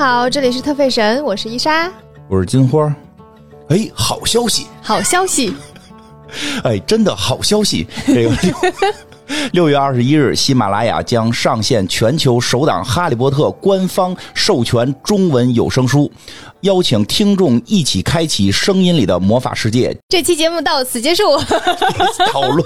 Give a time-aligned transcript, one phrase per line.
[0.00, 1.92] 好，这里是特费神，我是伊莎。
[2.26, 2.90] 我是金花。
[3.68, 4.66] 哎，好消息！
[4.80, 5.54] 好消息，
[6.64, 7.86] 哎，真的好消息！
[8.06, 8.34] 这个
[9.52, 16.10] 六六月二十一日，喜马拉雅将上线全球首档《哈利波特》官方授权中文有声书，
[16.62, 19.96] 邀请听众一起开启声音里的魔法世界。
[20.08, 21.22] 这期节目到此结束。
[22.32, 22.64] 捣乱，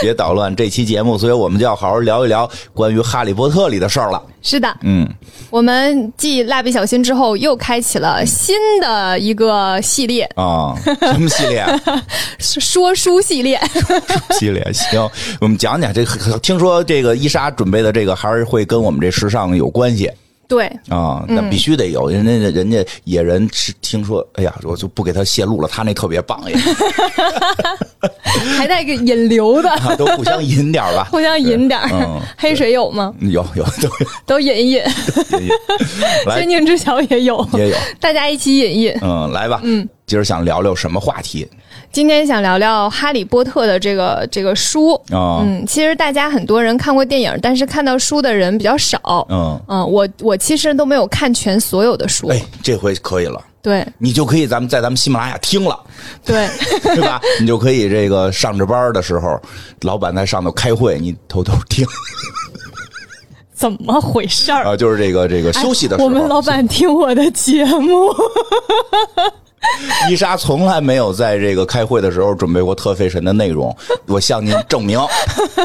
[0.00, 4.22] 别捣乱这期节目，所以我们就要好好聊一聊关于《哈利波特》里的事儿了。
[4.40, 5.06] 是的，嗯，
[5.50, 11.66] 我们继蜡笔小新之后，又开启了新的一个系列，啊，什么系列？
[12.38, 13.60] 说书系列。
[14.38, 16.05] 系列行，我们讲讲这个。
[16.42, 20.10] 听说这个伊莎准备的这个还是会跟我们这时尚有关系。
[20.48, 22.08] 对，啊，那必须得有。
[22.08, 26.54] 人家人家野人是听说，哎呀，我就不给他泄露了，他那特别棒也，
[28.56, 31.08] 还带个引流的， 啊都互相引点吧。
[31.10, 31.80] 互相引点。
[31.92, 32.20] 嗯。
[32.38, 33.12] 黑水有吗？
[33.18, 33.90] 有有都
[34.24, 34.82] 都引一引。
[35.32, 35.54] 也有，
[36.26, 36.36] 来。
[36.36, 38.94] 天境之桥也有，也有，大家一起引引。
[39.02, 41.44] 嗯，来吧，嗯，今儿想聊聊什么话题
[41.92, 44.94] 今天想聊聊《哈利波特》的这个这个书。
[45.10, 45.40] 啊？
[45.42, 49.26] 嗯，其实大家很多人看过电影，但是看到书的人比较少。
[49.30, 52.28] 嗯，嗯，我我其实都没有看全所有的书。
[52.28, 53.42] 哎，这回可以了。
[53.62, 55.76] 对你就可以咱们在咱们喜马拉雅听了，
[56.24, 56.48] 对，
[56.94, 57.20] 对吧？
[57.40, 59.40] 你就可以这个上着班的时候，
[59.80, 61.84] 老板在上头开会，你偷偷听
[63.52, 64.62] 怎么回事儿？
[64.64, 66.08] 啊，就是这个这个休息的时候。
[66.08, 68.14] 哎我们老板听我的节目，
[70.10, 73.74] 伊莎从来没有在这个开会的时候准备过特费神的内容，
[74.06, 74.98] 我向您证明。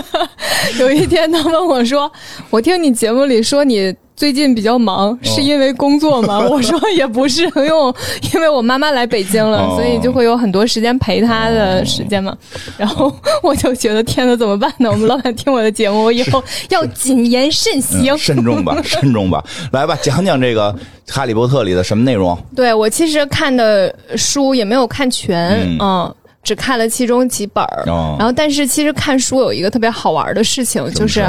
[0.79, 2.11] 有一天他问我说
[2.49, 7.95] ：“我听你节目里说你最近比较忙，是因为工作吗？” 我说也不是，因为我
[8.35, 12.37] 因为我妈妈来北京了，哦所以就会有很多时间陪她的时间嘛。
[12.77, 13.11] 然后
[13.41, 14.91] 我就觉得天呐，怎么办呢？
[14.91, 18.13] 我们老板听我的节目，我以后 要谨言慎行。
[18.13, 19.43] 嗯慎重吧， 慎重吧。
[19.71, 20.71] 来吧，讲讲这个
[21.11, 22.37] 《哈利波特》里的什么内容？
[22.55, 26.15] 对我其实看的书也没有看全，嗯嗯。
[26.43, 31.23] 只看了其中几本儿，哦然后但是其实看书有一个特别好玩的事情，就是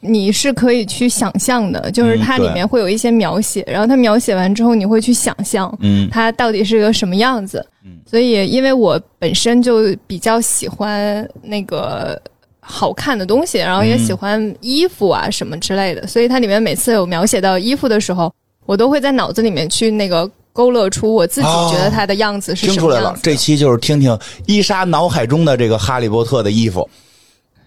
[0.00, 6.08] 你是可以去想象的，就是嗯它里面会有一些描写，然后它描写完之后，你会去想象，嗯。
[6.10, 7.64] 它到底是个什么样子。
[8.06, 12.20] 所以因为我本身就比较喜欢那个
[12.60, 18.32] 好看的东西，然后也嗯喜欢衣服啊什么之类的，所以它里面每次有描写到衣服的时候，
[18.66, 23.14] 我都会在脑子里面去那个勾勒出我自己哦觉得它的样子是听出来了。
[23.22, 26.88] 这期就是听听伊莎脑海中的这个哈利波特的衣服，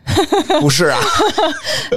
[0.59, 0.99] 不是啊？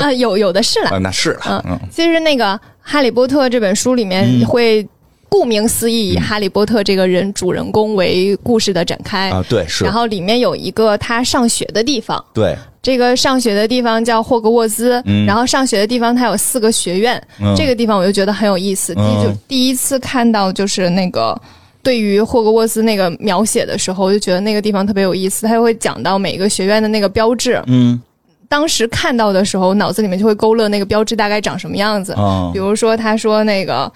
[0.01, 0.91] 啊， 有有的是了。
[0.91, 2.45] 啊，那是了，嗯其实那个
[2.81, 4.87] 《哈利波特》这本书里面嗯会，
[5.29, 9.31] 顾名思义，以哈利波特这个人主人公为故事的展开。
[9.31, 18.95] 啊，对，是然，后里面有一个他上学的地方，对，这个上学的地方叫霍格沃兹，嗯然后上学的地方它有四个学院，嗯这个地方我就觉得很有意思。
[18.95, 21.41] 第就第一次看到就是那个。
[21.85, 27.63] 对于霍格沃兹那个描写的时候，我就觉得那个地方特别有意思，他会讲到每个学院的那个标志。
[27.67, 28.01] 嗯
[28.47, 32.13] 当时看到的时候，脑子里面就会勾勒那个标志大概长什么样子。
[32.13, 33.91] 啊比如说，他说那个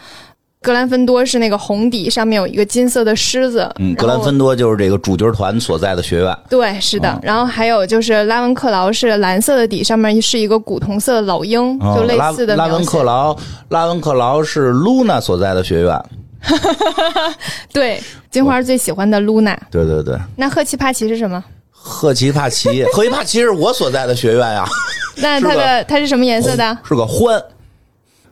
[0.61, 3.71] 格兰芬多是那个红底，上面有一个金色的狮子。
[3.79, 7.09] 嗯，格兰芬多就是这个主角团所在的学院，对，是的。
[7.09, 13.37] 啊然后还有就是拉文克劳是蓝色的底，上面是一个古铜色的老鹰，啊就类似的拉文克劳，
[13.69, 16.03] 拉文克劳是露娜所在的学院，
[17.73, 19.59] 对，金花最喜欢的露娜。
[19.71, 21.43] 对对对，那赫奇帕奇是什么？
[21.71, 24.65] 赫奇帕 奇，赫奇帕奇是我所在的学院呀，
[25.17, 26.79] 那它的它是什么颜色的？
[26.85, 27.43] 是个獾。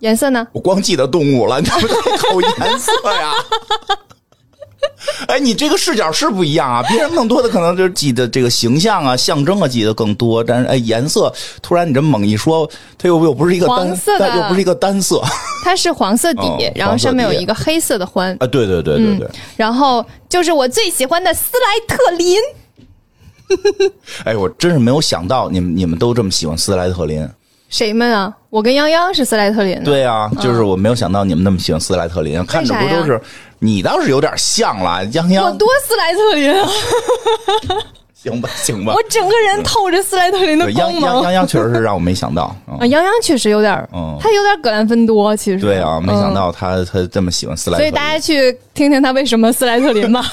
[0.01, 0.47] 颜色呢？
[0.53, 3.33] 我光记得动物了，你怎么得考颜色呀？
[5.29, 11.33] 哎，你这个视角是不一样啊，别人更多的可能就是记得这个形象啊、象征啊记得更多，但是哎，颜色
[11.63, 15.31] 突然你这么猛一说，它又又不是一个单黄色的又不是一个单色啊，
[15.65, 22.37] 它是黄色底，哦然后上面有一个黑色的环，对对对对对，然后就是我最喜欢的斯莱特林。
[24.25, 27.29] 哎，我真是没有想到你们你们都这么喜欢斯莱特林，
[27.69, 28.33] 谁们啊？
[28.51, 29.83] 我跟泱泱是斯莱特林。
[29.85, 33.21] 对啊，就是我没有想到你们那么喜欢斯莱特林，看着不都是
[33.59, 36.69] 你倒是有点像了，泱我泱，多斯莱特林啊！
[38.15, 41.23] 行吧行吧我，整个人透着斯莱特林的光芒。
[41.23, 50.25] 泱泱确实是让我没想到，嗯啊，泱泱确实有点儿，嗯他有点格兰芬多，其实对啊，没想嗯到他他这么喜欢斯莱特林，所以大家去听听他为什么斯莱特林吧。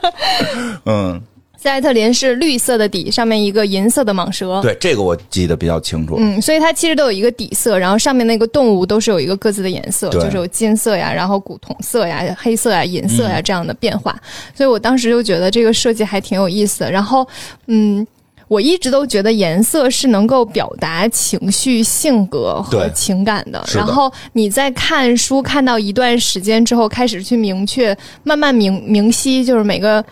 [0.86, 1.20] 嗯，
[1.66, 4.62] 斯莱特林是绿色的底，上面一个银色的蟒蛇。
[4.62, 6.14] 对这个我记得比较清楚。
[6.16, 14.16] 嗯，所以它其实都有一个底色，然后上面那个动物都是有一个各自的颜色，就是有金色呀，然后古铜色呀、黑色呀、银色嗯呀这样的变化。
[14.54, 16.90] 所以我当时就觉得这个设计还挺有意思的。
[16.92, 17.26] 然后，
[17.66, 18.06] 嗯，
[18.46, 23.58] 我一直都觉得颜色是能够表达情绪、性格和情感的。
[23.58, 30.04] 的然后你在看书看到一段时间之后，开始去明确、慢慢明明晰，就是每个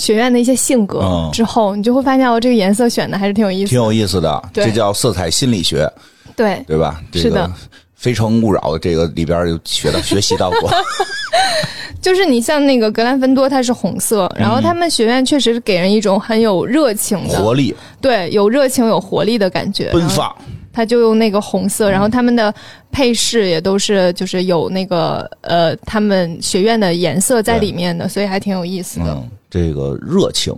[0.00, 3.68] 学院的一些性格嗯之后，你就会发现哦，这个颜色选的还是挺有意思的。
[3.68, 5.86] 挺有意思的，这叫色彩心理学，
[6.34, 7.00] 对，对吧？
[7.12, 7.46] 这个是的
[7.94, 10.70] 《非诚勿扰》这个里边有学到学习到过，
[12.00, 19.90] 就是你像那个格兰芬多，它是红色，然后他们学院确实是给人一种很有热情的，活力、对，有热情、有活力的感觉。
[19.92, 20.34] 奔放，
[20.72, 22.52] 他就用那个红色，然后他们的
[22.90, 29.06] 配饰也都是就是有那个呃他们学院的颜色在里面的，所以还挺有意思的。
[29.10, 30.54] 嗯，这个热情，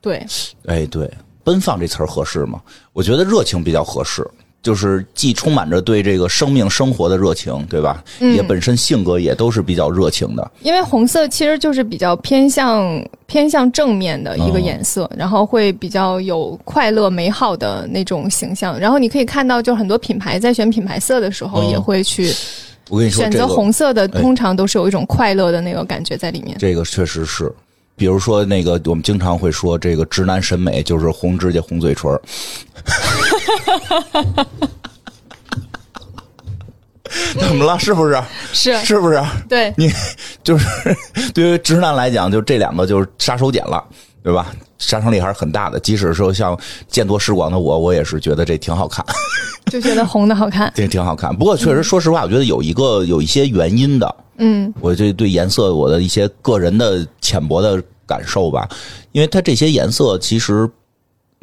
[0.00, 0.24] 对，
[0.66, 1.10] 哎，对，
[1.42, 2.60] 奔放这词儿合适吗？
[2.92, 4.22] 我觉得热情比较合适，
[4.62, 8.04] 就是既充满着对这个生命生活的热情，对吧？
[8.20, 10.50] 嗯也本身性格也都是比较热情的。
[10.60, 18.78] 因为红色其实就是比较偏向偏向正面的一个颜色，然后会比较有快乐美好的那种形象。
[18.78, 22.32] 然后你可以看到，就很多品牌在选品牌色的时候，嗯也会去
[22.88, 26.56] 我跟你说，选择红色的，哎通常都是有一种快乐的那个感觉在里面。
[26.58, 27.52] 这个确实是。
[27.96, 32.10] 比如说，那个我们经常会说，这个直男审美就是红指甲、红嘴唇。
[37.38, 37.78] 怎么了？
[37.78, 38.20] 是不是？
[38.52, 39.22] 是是不是？
[39.48, 39.88] 对，你
[40.42, 40.66] 就是
[41.32, 43.84] 对于直男来讲，就这两个就是杀手锏了，
[44.22, 44.52] 对吧？
[44.86, 45.80] 杀伤力还是很大的。
[45.80, 46.58] 即使说像
[46.88, 49.04] 见多识广的我，我也是觉得这挺好看，
[49.72, 50.72] 就觉得红的好看。
[50.74, 51.34] 这挺好看。
[51.34, 54.16] 不过确实，说实话，我觉得有一个有一些原因的。
[54.38, 58.68] 嗯，我就对颜色我的一些个人的浅薄的感受吧，
[59.12, 60.68] 因为它这些颜色其实，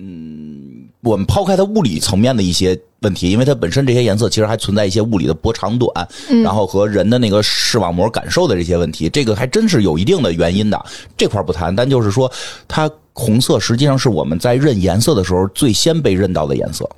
[0.03, 6.07] 嗯，我们抛开它物理层面的一些问题，因为它本身这些颜色其实还存在一些物理的波长短，
[6.43, 10.85] 然后和人的那个视网膜感受的这些问题，这个还真是有一定的原因的。
[11.15, 12.31] 这块不谈，但就是说，
[12.67, 16.89] 它红色实际上是我们在认颜色的时候最先被认到的颜色。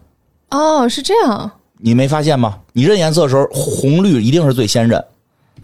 [0.51, 1.51] 哦，是这样。
[1.79, 2.59] 你没发现吗？
[2.71, 5.03] 你认颜色的时候，红绿一定是最先认，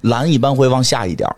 [0.02, 1.30] 蓝一般会往下一点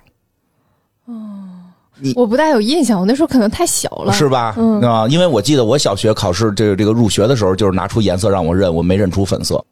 [2.09, 2.13] 儿。
[2.15, 4.13] 我不大有印象，我那时候可能太小了。
[4.13, 4.55] 是吧？
[4.57, 9.63] 嗯啊，因为我记得我小学考试这个这个入学的时候，就是拿出颜色让我认，我没认出粉色。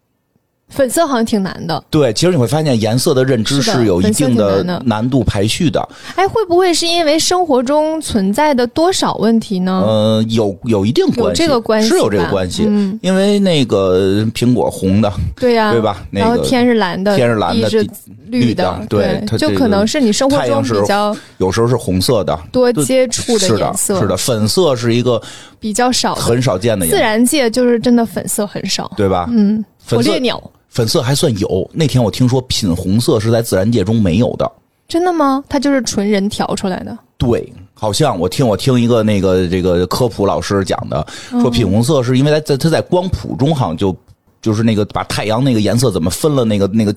[0.69, 1.83] 粉色好像挺难的。
[1.89, 5.88] 对，其实你会发现颜色的认知是有一定的难度排序的。
[6.16, 9.83] 哎，会不会是因为生活中存在的多少问题呢？
[9.86, 12.66] 呃，有有一定关系，有这个关系是有这个关系。
[12.68, 17.92] 嗯因为那个苹果红的，对呀、对吧那个然后天是蓝的，天是蓝的地是地
[18.27, 25.21] 绿绿的对就可能是你生活中比较有时候是红色的，多接触的颜色，是的，粉色是一个
[25.60, 26.13] 比较少。
[26.13, 28.92] 很少见的颜色，自然界就是真的粉色很少。
[28.95, 29.27] 对吧？
[29.31, 31.69] 嗯，粉色火烈鸟粉色还算有。
[31.74, 34.50] 那天我听说品红色是在自然界中没有的。
[34.88, 35.44] 真的吗？
[35.48, 36.98] 它就是纯人调出来的。
[37.18, 43.95] 对，好像我听我听一个那个这个科普老师讲的，说品红色是因为它在它在光谱中好像就
[44.42, 46.95] 就是那个把太阳那个颜色怎么分了那个那个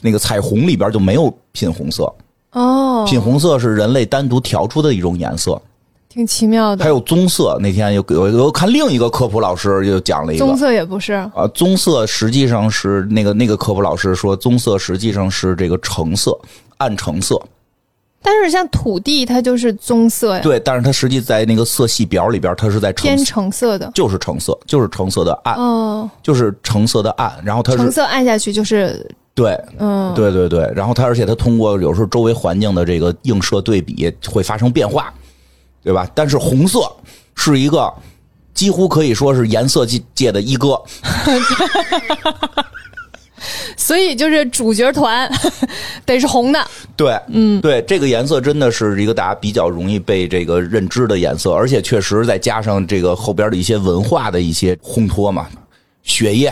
[0.00, 2.12] 那个彩虹里边就没有品红色，
[2.52, 5.60] 哦，品红色是人类单独调出的一种颜色，
[6.14, 6.88] 挺奇妙的还。
[6.88, 7.58] 有棕色。
[7.60, 16.38] 那天有有有看另一个科普老师又讲了一个棕色也不是，啊，棕色实际上是那个那个科普老师说，棕色实际上是这个橙色，
[16.76, 17.40] 暗橙色。
[18.22, 23.90] 但是像土地它就是棕色呀，对，但是它实际在那个色系表里边，它是在橙偏，橙色的。
[23.92, 27.30] 就是橙色，就是橙色的暗，哦，就是橙色的暗。
[27.44, 29.60] 然后它是橙色暗下去就是对。
[29.78, 35.12] 嗯，对对对，然后它而且它通过有时候周围环境的这个映射对比会发生变化，
[35.84, 36.08] 对吧？
[36.14, 36.90] 但是红色
[37.36, 37.92] 是一个
[38.54, 40.80] 几乎可以说是颜色界界的一哥，
[43.76, 45.30] 所以就是主角团
[46.06, 46.66] 得是红的。
[46.96, 55.48] 对，嗯，对，这个颜色真的是一个大家比较容易被这个认知的颜色，而且确实再加上这个后边的一些文化的一些烘托嘛，
[56.02, 56.50] 血液、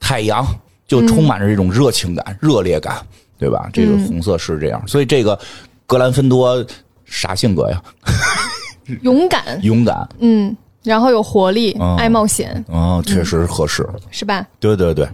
[0.00, 0.46] 太阳，
[0.86, 3.04] 就充满着这种热情感、热烈感，
[3.38, 3.68] 对吧？
[3.72, 5.38] 这个红色是这样，所以这个
[5.86, 6.64] 格兰芬多
[7.06, 7.82] 啥性格呀？
[9.02, 11.96] 勇敢，勇敢，嗯，然后有活力，哦。
[11.98, 13.84] 爱冒险，哦，确实合适。
[14.10, 14.46] 是吧？
[14.60, 15.08] 对对对，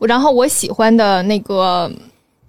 [0.00, 1.90] 然后我喜欢的那个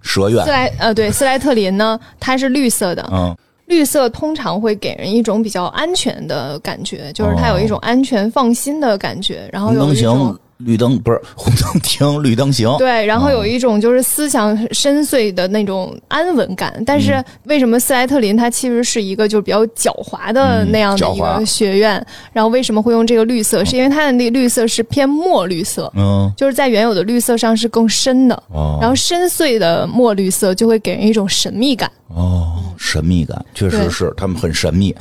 [0.02, 0.44] 蛇院。
[0.44, 3.34] 斯，莱呃对斯莱特林呢，它是绿色的，嗯，
[3.66, 12.74] 绿色通常会给人一种比较安全的感觉，就是它有一种安全放心的感觉，然后有一种行，绿灯不是红灯停，绿灯行。
[12.78, 16.82] 对，然后有一种就是思想深邃的那种安稳感。
[16.86, 22.04] 但是为什么斯莱特林它其实是一个就是比较狡猾的嗯那样的一个学院？
[22.32, 23.64] 然后为什么会用这个绿色？
[23.64, 28.42] 是因为它的那个绿色是偏墨绿色，嗯，就是在原有的绿色上是更深的。
[28.48, 31.90] 哦，然后深邃的墨绿色就会给人一种神秘感。
[32.08, 34.94] 哦，神秘感确实是他们很神秘。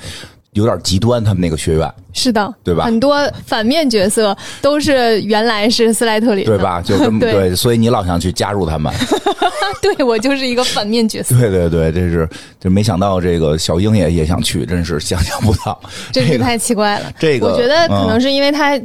[0.55, 6.57] 有点极端，他们那个学院，是的，对吧很多反面角色都是原来是斯莱特林，对？
[6.57, 6.81] 吧？
[6.81, 8.91] 就这么 对对，所以你老想去加入他们。
[9.81, 12.27] 对我就是一个反面角色， 对对对，这是
[12.59, 15.79] 这没想到这个小英也也想去，真是想象不到。
[16.11, 17.11] 这个真是太奇怪了。
[17.19, 18.79] 这个我觉得可能是因为它，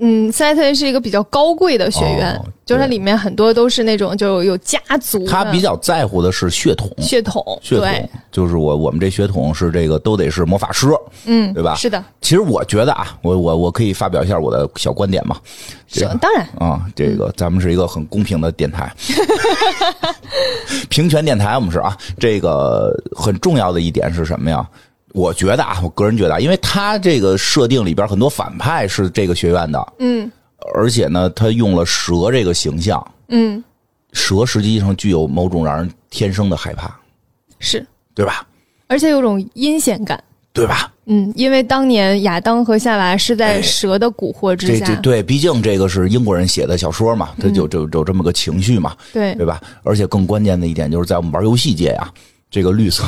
[0.00, 10.86] 嗯，斯莱特林是一个比较高贵的学院，哦就是它里面很多都是那种就有家族他比较在乎的是血统，血统，血统对，就是我我们这血统是这个都得是魔法师，
[11.24, 11.74] 嗯，对吧？
[11.74, 15.36] 是的，其实我觉得啊，我我我可以发表一下我的小观点嘛。
[15.88, 18.94] 是这个当然，啊，这个咱们是一个很公平的电台，
[20.88, 21.96] 平权电台，我们是啊。
[22.18, 24.64] 这个很重要的一点是什么呀？
[25.12, 30.30] 我觉得啊，我个人觉得啊，因为他这个设定里边很多反派是这个学院的，嗯
[30.74, 33.62] 而且呢，他用了蛇这个形象，嗯，
[34.12, 36.94] 蛇实际上具有某种让人天生的害怕，
[37.58, 38.46] 是，对吧？
[38.86, 40.22] 而且有种阴险感。
[40.52, 40.92] 对吧？
[41.06, 49.60] 嗯，因为当年亚当和夏娃是在哎蛇的蛊惑之下，这这对，毕竟这个是英国人写的小说嘛，他就就有这么个情绪嘛，对对吧？
[49.84, 52.12] 而且更关键的一点就是在我们玩游戏界呀，
[52.50, 53.04] 这个绿色，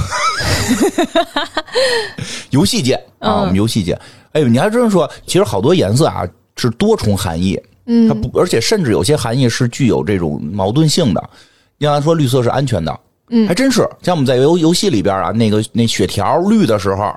[2.50, 3.40] 游戏界啊，嗯。
[3.40, 3.98] 我们游戏界，
[4.32, 8.08] 哎呦，你还真说，其实好多颜色啊是多重含义，嗯。
[8.08, 11.30] 它不，而且甚至有些含义是具有这种矛盾性的。
[11.78, 13.48] 你刚才说绿色是安全的，嗯。
[13.48, 13.80] 还真是。
[14.02, 17.12] 像我们在游游戏里边啊，那个那血条绿的时候，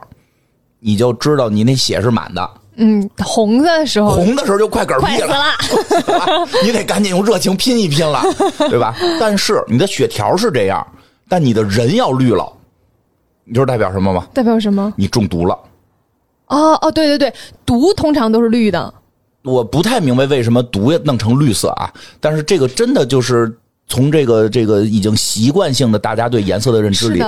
[0.79, 4.09] 你就知道你那血是满的，嗯，红的时候。
[4.15, 5.27] 红的时候就快嗝屁了。
[5.27, 8.23] 了， 你得赶紧用热情拼一拼了，
[8.69, 8.95] 对吧？
[9.19, 10.85] 但是你的血条是这样，
[11.27, 12.51] 但你的人要绿了，
[13.43, 14.27] 你知道代表什么吗？
[14.33, 14.93] 代表什么？
[14.95, 15.57] 你中毒了。
[16.47, 17.33] 哦哦，对对对，
[17.65, 18.93] 毒通常都是绿的，
[19.43, 23.51] 我不太明白为什么毒也弄成绿色啊，但是这个真的就是
[23.87, 27.23] 从这个这个已经习惯性的大家对颜色的认知里，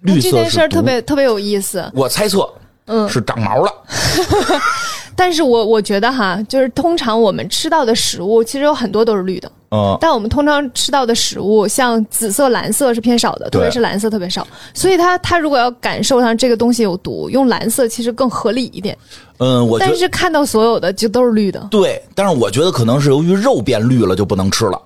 [0.00, 2.46] 绿色这件事特别特别有意思，我猜测，
[2.88, 3.08] 嗯。
[3.08, 3.72] 是长毛了。
[5.14, 14.46] 但是我我觉得哈，就是通常我们吃到的食物，其实有很多都是绿的，嗯，但我们通常吃到的食物，像紫色、蓝色是偏少的，特别是蓝色特别少。
[14.72, 18.96] 所以它它如果要感受上这个东西有毒，用蓝色其实更合理一点。
[19.38, 21.66] 嗯，我但是看到所有的就都是绿的。
[21.68, 24.80] 对，但是我觉得可能是由于肉变绿了就不能吃了，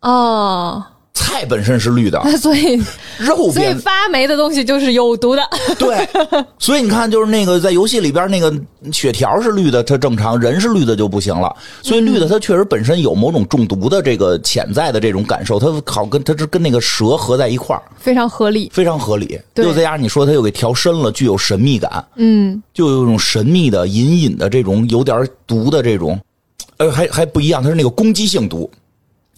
[0.00, 0.82] 哦，
[1.18, 2.80] 菜本身是绿的， 所以
[3.18, 5.42] 肉所以发霉的东西就是有毒的。
[5.76, 6.08] 对，
[6.58, 8.54] 所以你看，就是那个在游戏里边那个
[8.92, 11.54] 血条是绿的，它正常；人是绿的就不行了。
[11.82, 18.70] 所以绿的它确实本身有某种中毒的这个潜在的这种感受，它好跟它是跟那个蛇合在一块儿，非常合理。
[18.72, 19.38] 非常合理。
[19.52, 26.18] 对又再加上你说它又给调深了，具有神秘感，嗯，就有一种神秘的、隐隐的这种有点毒的这种，
[26.76, 28.70] 呃，还还不一样，它是那个攻击性毒，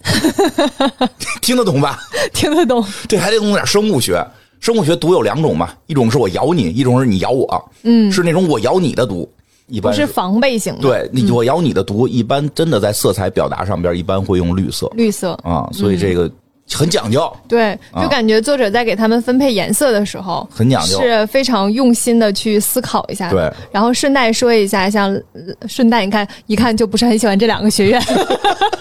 [1.41, 1.97] 听得懂吧？
[2.33, 2.83] 听得懂。
[3.07, 4.25] 这还得懂点生物学。
[4.59, 9.27] 生物学毒有两种嘛，一种是我咬你，一种是你咬我，嗯，是那种我咬你的毒，
[9.65, 15.31] 一般不是防备型的，对你我咬你的毒，一般真的在色彩表达上边一般会用绿色绿色。
[15.43, 16.29] 啊，所以这个
[16.73, 18.01] 很讲究，对，啊。
[18.01, 21.01] 就感觉作者在给他们分配颜色的时候，很讲究。
[21.01, 23.29] 是非常用心的去思考一下。
[23.29, 28.01] 对，然后顺带说一下，像呃顺带你看一看就不是很喜欢这两个学院，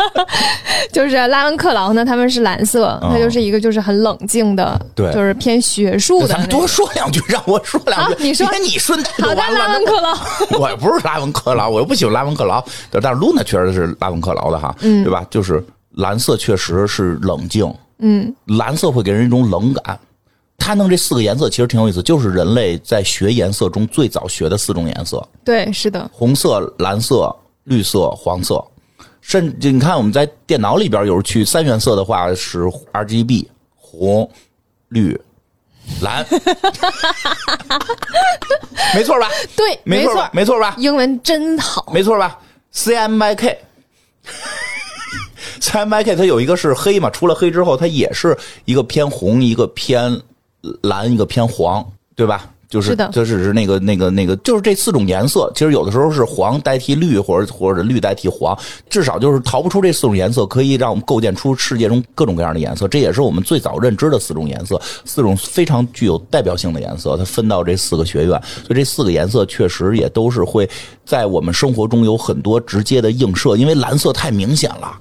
[0.93, 5.13] 就是拉文克劳呢，他们是蓝色，哦它就是一个就是很冷静的，对。
[5.13, 6.49] 就是偏学术的咱。
[6.49, 8.15] 多说两句，让我说两句。
[8.15, 8.47] 好你说。
[8.61, 10.15] 你顺带好的，拉文克劳，
[10.61, 15.03] 我也不是拉文克劳，我又不喜欢拉文克劳，但是露娜确实是拉文克劳的哈，嗯。
[15.03, 15.25] 对吧？
[15.31, 19.99] 就是蓝色确实是冷静，嗯，蓝色会给人一种冷感。
[20.59, 28.63] 他弄这四个颜色其实挺有意思，就是人类在学颜色中最早学的四种颜色：对，是的，红色、蓝色、绿色、黄色。
[29.23, 34.31] 甚至你看我们在电脑里边，有时候去三原色的话是 R G B，红、
[34.89, 35.19] 绿、
[36.03, 36.25] 蓝，
[38.95, 39.29] 没错吧？
[39.57, 40.75] 对，没错没错吧？，没错吧？
[40.79, 41.91] 英文真好。
[41.93, 42.39] 没错吧
[42.71, 43.59] ？C M Y K。
[45.73, 50.21] M Y K 它有一个是黑嘛，除了黑之后，它也是一个偏红，一个偏
[50.83, 51.87] 蓝，一个偏黄，
[52.17, 52.51] 对吧？
[52.71, 55.51] 就是是的这只是那个那个那个，就是这四种颜色。
[55.57, 58.57] 其实有的时候是黄代替绿，或者或者绿代替黄，
[58.89, 62.87] 至少就是逃不出这四种颜色，可以让我们构建出世界中各种各样的颜色。
[62.87, 67.17] 这也是我们最早认知的四种颜色，四种非常具有代表性的颜色。
[67.17, 70.71] 它分到这四个学院，所以这四个颜色确实也都是会
[71.05, 73.57] 在我们生活中有很多直接的映射。
[73.57, 74.97] 因为蓝色太明显了，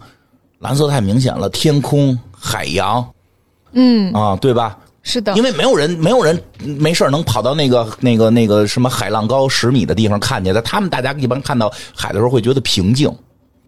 [0.59, 3.05] 蓝色太明显了，天空、海洋
[3.73, 4.77] 嗯，啊，对吧？
[5.01, 10.61] 是的因，为没有人，没有人没事儿能跑到那个那个那个什么海浪高十米的地方看见的。
[10.61, 13.11] 他们大家一般看到海的时候会觉得平静。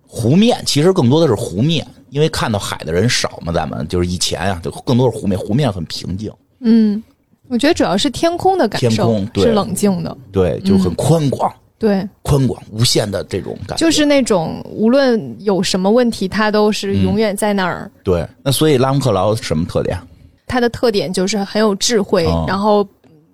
[0.05, 6.29] 湖面其实更多的是湖面，因为看到海的人少嘛，咱们就是以前啊，就更多是湖面，湖面很平静。
[6.59, 7.01] 嗯，
[7.47, 13.83] 我觉得主要是天空的感天受空对是冷静的，对，就很宽广，对，宽广无限的这种感觉。
[13.83, 17.89] 就是那种无论有什么问题，它都是永远在那儿。
[18.03, 19.99] 对，那所以拉姆克劳什么特点？
[20.45, 22.87] 它的特点就是很有智慧，哦然后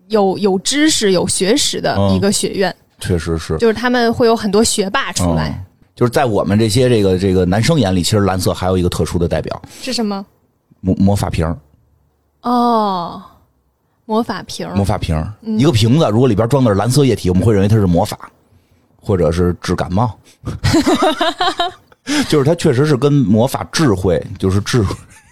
[0.07, 5.49] 有有知识、有学识的哦一个学院，确实是就是他们会有很多学霸出来。
[5.49, 5.63] 嗯
[5.97, 10.23] 就是在我们这些这个这个男生眼里，其实蓝色还有一个特殊的代表是什么？——
[10.79, 11.43] 魔魔法瓶。
[12.43, 13.19] 哦，
[14.05, 14.69] 魔法瓶。
[14.75, 18.31] 魔法瓶儿，一个瓶子，如果里边装的是蓝色液体，我们会认为它是魔法，
[18.99, 20.17] 或者是治感冒。
[22.29, 24.83] 就是它确实是跟魔法智慧，就是智。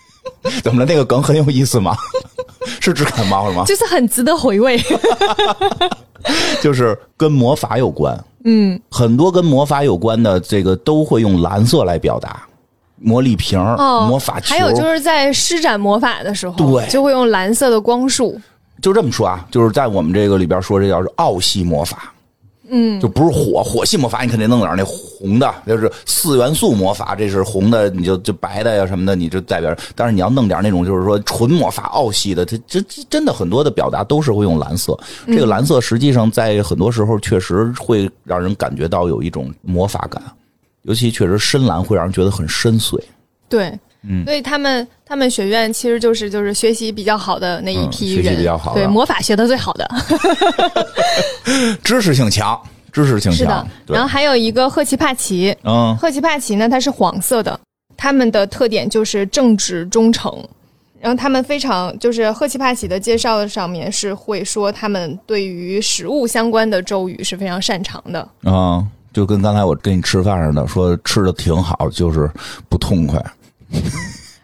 [0.63, 0.85] 怎么了？
[0.85, 1.95] 那个梗很有意思吗？
[2.81, 3.63] 是治感冒是吗？
[3.65, 4.81] 就是很值得回味。
[6.61, 12.41] 就是跟魔法有关，嗯，很多跟魔法有关的这个都会用蓝色来表达。
[12.97, 18.39] 魔力瓶儿、哦，魔法球，还有就是在施展魔法的时候，对就会用蓝色的光束。
[18.81, 22.11] 就这么说啊，就是在我们这个里边说，这叫是奥系魔法。
[22.69, 29.75] 嗯，就不是火火系魔法，你肯定弄点那红的，就是四元素魔法，这是红的，你就就白的呀什么的，你就代表。
[29.95, 34.97] 但是你要弄点那种就是说纯魔法奥系的，它这这真的很多的表达都是会用蓝色。
[35.27, 40.21] 这个蓝色实际上在很多时候确实会让人感觉到有一种魔法感，
[40.83, 42.99] 尤其确实深蓝会让人觉得很深邃。
[43.47, 44.25] 对，嗯。
[44.25, 49.87] 所以他们他们学院其实就是就是学习比较好的那一批嗯学习人，比较好对魔法学的最好的，
[51.83, 52.59] 知识性强，
[52.91, 53.67] 知识性强是的。
[53.87, 55.95] 然后还有一个赫奇帕奇，嗯。
[55.97, 57.59] 赫奇帕奇呢，它是黄色的，
[57.97, 60.31] 他们的特点就是正直忠诚。
[61.01, 68.27] 然后他们非常就是赫奇帕奇的介绍上面是会说他们对于食物相关的咒语是非常擅长的。
[68.43, 68.83] 啊，
[69.13, 72.27] 就跟刚才我跟你吃饭似的，说吃的挺好，就是
[72.67, 73.23] 不痛快。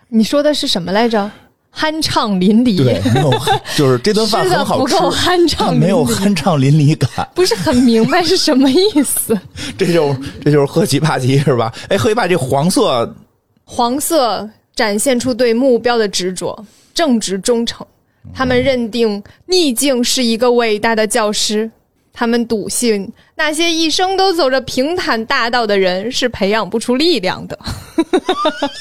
[0.10, 1.32] 你说的是什么来着？
[1.74, 3.32] 酣畅淋漓，对，没有，
[3.78, 9.40] 就是这顿饭吃的很好吃，不够酣畅淋漓，没有酣畅淋漓感，不是很明白是什么意思。
[9.78, 10.14] 这 就
[10.44, 11.74] 这就是赫奇帕奇是吧？
[11.88, 13.16] 哎，赫奇帕奇黄色，
[13.64, 17.88] 黄色展现出对目标的执着、正直忠诚。
[18.34, 21.72] 他们认定逆境是一个伟大的教师，
[22.14, 27.58] 他们笃信那些一生都走着平坦大道的人是培养不出力量的。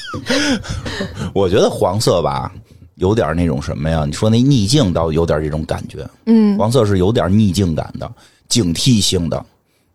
[1.33, 2.51] 我觉得黄色吧，
[2.95, 4.03] 有点那种什么呀？
[4.05, 8.11] 你说那逆境倒有点这种感觉，嗯，黄色是有点逆境感的，
[8.47, 9.45] 警惕性的。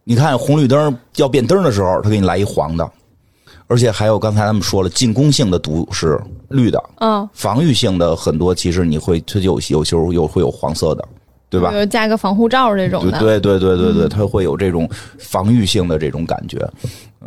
[0.05, 2.89] 你看红绿灯要变灯的时候，他给你来一黄的，
[3.67, 6.19] 而且还有刚才他们说了，进攻性的毒是
[6.49, 11.05] 绿的，嗯，防御性的很多其实你会它有有时候有会有黄色的，
[11.59, 11.71] 对吧？
[11.71, 13.19] 比如加个防护罩这种的。
[13.19, 14.89] 对对对对对，它会有这种
[15.19, 16.59] 防御性的这种感觉。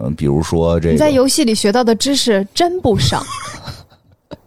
[0.01, 3.21] 嗯、比如说这你在，游戏里学到的知识真不少。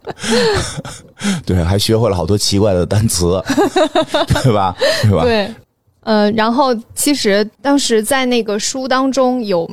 [1.45, 3.41] 对，还学会了好多奇怪的单词，
[4.43, 4.75] 对吧？
[5.01, 5.23] 对吧？
[5.23, 5.53] 对，
[6.01, 9.69] 呃，然后其实当时在那个书当中有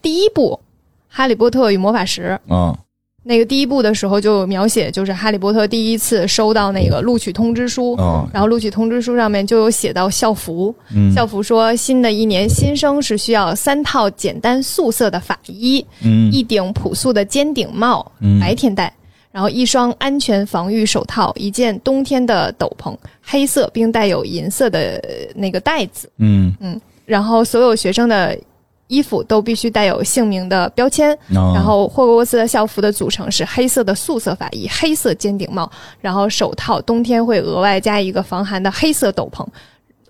[0.00, 0.60] 第一部
[1.08, 2.76] 《哈利波特与魔法石》，嗯
[3.24, 18.92] 那个第一部的时候就有描写，就是哈利波特第一次收到那个录取通知书，嗯然后录取通知书上面就有写到校服，嗯校服说新的一年新生是需要三套简单素色的法衣，嗯一顶朴素的尖顶帽，嗯白天戴。
[19.30, 26.06] 然后一双安全防御手套，一件冬天的斗篷，黑色并带有银色的呃那个带子。
[26.18, 28.38] 嗯嗯，然后所有学生的
[28.92, 31.08] 衣服都必须带有姓名的标签。
[31.28, 39.46] 然然后霍格沃茨的校服的组成是黑色的素色法衣、黑色尖顶帽，然后手套冬天会额外加一个防寒的黑色斗篷。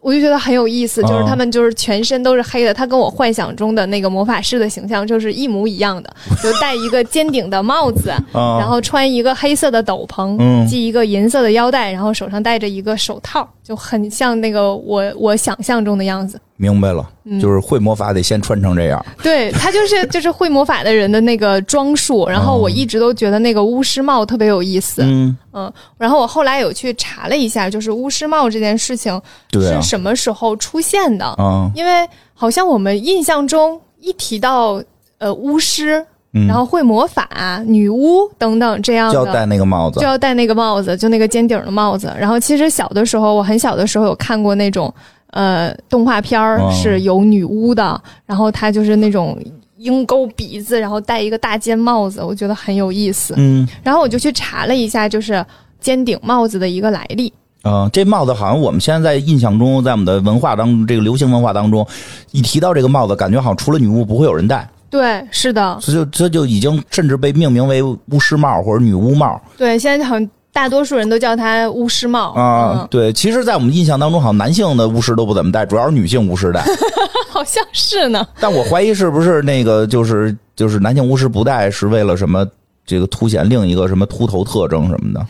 [0.00, 16.36] 我就觉得很有意思，哦就是他们就是全身都是黑的，他跟我幻想中的那个魔法师的形象就是一模一样的， 就戴一个尖顶的帽子，啊然后穿一个黑色的斗篷，嗯系一个银色的腰带，然后手上戴着一个手套，就很像那个我我想象中的样子。
[16.62, 19.04] 明白了，嗯就是会魔法得先穿成这样。
[19.20, 29.20] 对他就是 就是会魔法的人的那个装束，然后我一直都觉得那个巫师帽特别有意思，嗯，嗯，然后我后来有去查了一下，就是巫师帽这件事情
[29.52, 31.24] 是，什么时候出现的？
[31.24, 34.80] 啊，因为好像我们印象中一提到
[35.18, 40.06] 呃巫师，嗯然后会魔法、女巫等等这样的，就要戴那个帽子就。
[40.06, 42.10] 要戴那个帽子，就那个尖顶的帽子。
[42.16, 44.92] 然后其实小的时候，我很小的时候有看过那种
[45.32, 49.38] 呃动画片儿哦是有女巫的，然后她就是那种
[49.76, 53.34] 鹰钩鼻子，然后戴一个大尖帽子，我觉得很有意思。
[53.36, 55.44] 嗯然后我就去查了一下，就是
[55.80, 57.32] 尖顶帽子的一个来历。
[57.62, 61.86] 啊，这帽子好像我们现在在印象中，在我们的文化当中，这个流行文化当中，
[62.32, 69.40] 一提到这个帽子，感觉好像除了女巫不会有人戴，对，是的，这就这就已经甚至被命名为巫师帽或者女巫帽。
[69.56, 73.12] 对，现在好像大多数人都叫他巫师帽啊，对。
[73.12, 76.64] 其实，在我们印象当中，好像男性的巫师都不怎么戴，主要是女性巫师戴。
[77.30, 78.26] 好像是呢。
[78.38, 82.46] 但我怀疑是不是那个就是就是男性巫师不戴是为了什么？
[82.84, 85.24] 这个凸显另一个什么秃头特征什么的，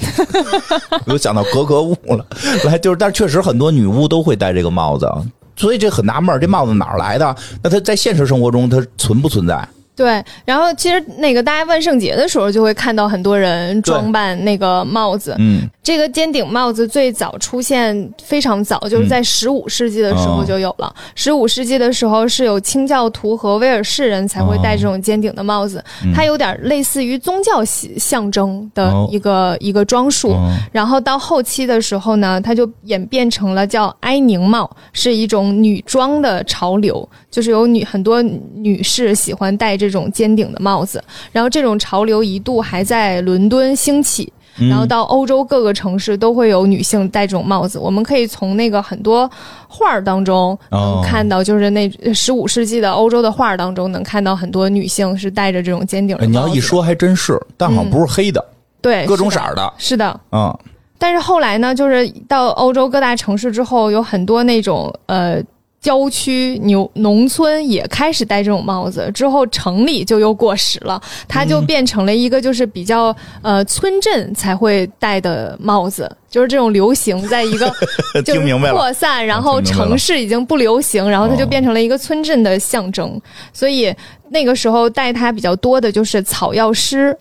[1.07, 2.25] 我想到格格巫了。
[2.65, 5.07] 来，就是，但是确实很多女巫都会戴这个帽子，
[5.55, 7.37] 所以这很纳闷这帽子哪儿来的？
[7.63, 9.69] 那它在现实生活中它存不存在？
[10.03, 15.37] 对，然后其实那个大家万圣节的时候就会看到很多人装扮那个帽子。
[15.39, 20.93] 嗯，这个尖顶帽子最早出现非常早，就是在十五世纪的时候就有了。
[21.15, 30.35] 十五世纪的时候是有清教徒和威尔士人才会戴这种尖顶的帽子，它有点类似于宗教象征的一个一个装束。
[30.73, 38.21] 然后到后期的时候呢，它就演变成了叫埃宁帽，是一种女装的潮流，就是有女很多
[38.55, 39.77] 女士喜欢戴。
[39.83, 41.01] 这种尖顶的帽子，
[41.31, 44.33] 然后这种潮流一度还在伦敦兴起，
[44.69, 47.79] 然后到欧洲各个城市都会有女性戴这种帽子。
[47.79, 49.31] 我们可以从那个很多
[49.69, 56.27] 画儿当中能看到，就是那十五世纪的欧洲的画儿当中能看到很多女性是戴着这种尖顶的。
[56.27, 58.45] 你要一说还真是，但好像不是黑的，
[58.81, 60.59] 对，各种色儿的，是的，嗯。
[60.99, 65.43] 但是后来呢，就是到欧洲各大城市之后，有很多那种呃。
[65.83, 77.69] 郊区、牛农村也开始戴这种帽子，之后城里就又过时了，它就变成了一个就是比较呃村镇才会戴的帽子，就是这种流行在一个
[78.25, 83.21] 就是扩散，然后城市已经不流行，然后它就变成了一个村镇的象征，
[83.53, 83.93] 所以
[84.31, 87.15] 那个时候戴它比较多的就是草药师。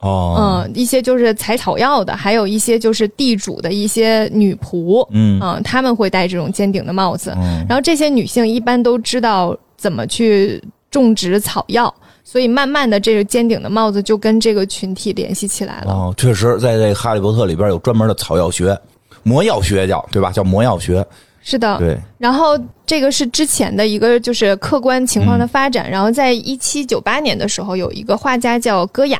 [0.00, 7.30] 哦，嗯，一些就是采草药的，还有一些就是地主的一些女仆，嗯，啊，他们会戴这种尖顶的帽子。
[7.66, 15.92] 然后这些女性一般都知道怎么去种植草药，所以慢慢的这个尖顶的帽子就跟这个群体联系起来了。
[15.92, 18.78] 哦，确实，在这《哈利波特》里边有专门的草药学，
[19.22, 20.30] 魔药学叫对吧？
[20.30, 21.04] 叫魔药学。
[21.40, 21.98] 是的，对。
[22.18, 25.90] 然后这个是之前的一个就是客观情况的发展。
[25.90, 29.18] 然后在一七九八年的时候，有一个画家叫戈雅。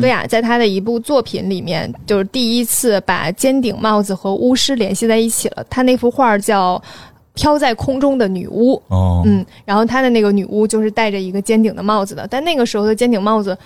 [0.00, 5.64] 戈雅在他的一部作品里面，就是第一次把尖顶帽子和巫师联系在一起了。
[5.70, 6.76] 他那幅画叫
[7.34, 8.74] 《飘在空中的女巫》。
[8.88, 12.26] 哦，嗯，然后他的那个女巫就是戴着一个尖顶的帽子的。
[12.28, 13.56] 但那个时候的尖顶帽子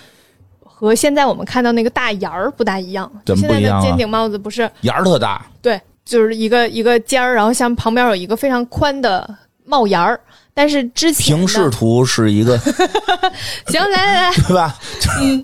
[0.59, 3.11] 和现在我们看到那个大檐儿不大一样。
[3.25, 3.81] 怎么不一样？
[3.81, 5.43] 尖顶帽子不是檐儿特大？
[5.63, 9.27] 对，就是一个一个尖儿，然后像旁边有一个非常宽的
[9.65, 10.19] 帽檐儿。
[10.53, 12.55] 但是之前平视图是一个。
[13.65, 14.77] 行，来来来，对吧？
[15.19, 15.43] 嗯。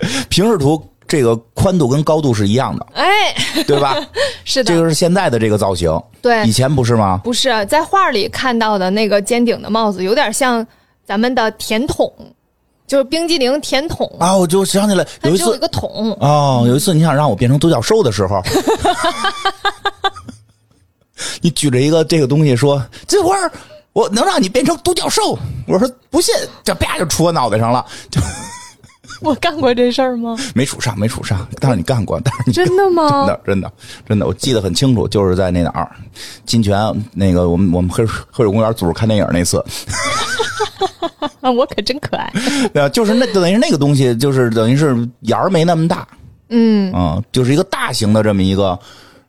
[0.28, 3.34] 平视图这个宽度跟高度是一样的，哎，
[3.66, 3.96] 对吧？
[4.44, 7.20] 是的，这个是现在的这个造型，对，以前不是吗？
[7.24, 10.66] 不是，在画里看到的那个尖顶的帽子，有点像
[11.06, 12.12] 咱们的甜筒，
[12.86, 14.36] 就是冰激凌甜筒啊！
[14.36, 18.42] 我就想起来有一次，一个桶哦，有一次你想让我变成独角兽的时候，
[21.40, 23.50] 你举着一个这个东西说：“这会儿
[23.94, 28.20] 我能让你变成独角兽。”我说不信，这啪就杵我脑袋上了，就。
[29.22, 30.36] 我干过这事儿吗？
[30.54, 31.46] 没处上，没处上。
[31.60, 33.26] 但是你干过，但是你真的吗？
[33.26, 33.72] 真的，真的，
[34.08, 35.90] 真的，我记得很清楚，就是在那哪儿，
[36.44, 36.76] 金泉
[37.14, 39.64] 那个我们我们黑黑水公园组织看电影那次。
[41.56, 42.30] 我可真可爱。
[42.74, 46.06] 对啊，就是那等于是那个东西，就是等于是眼儿没那么大。
[46.50, 48.78] 嗯嗯，就是一个大型的这么一个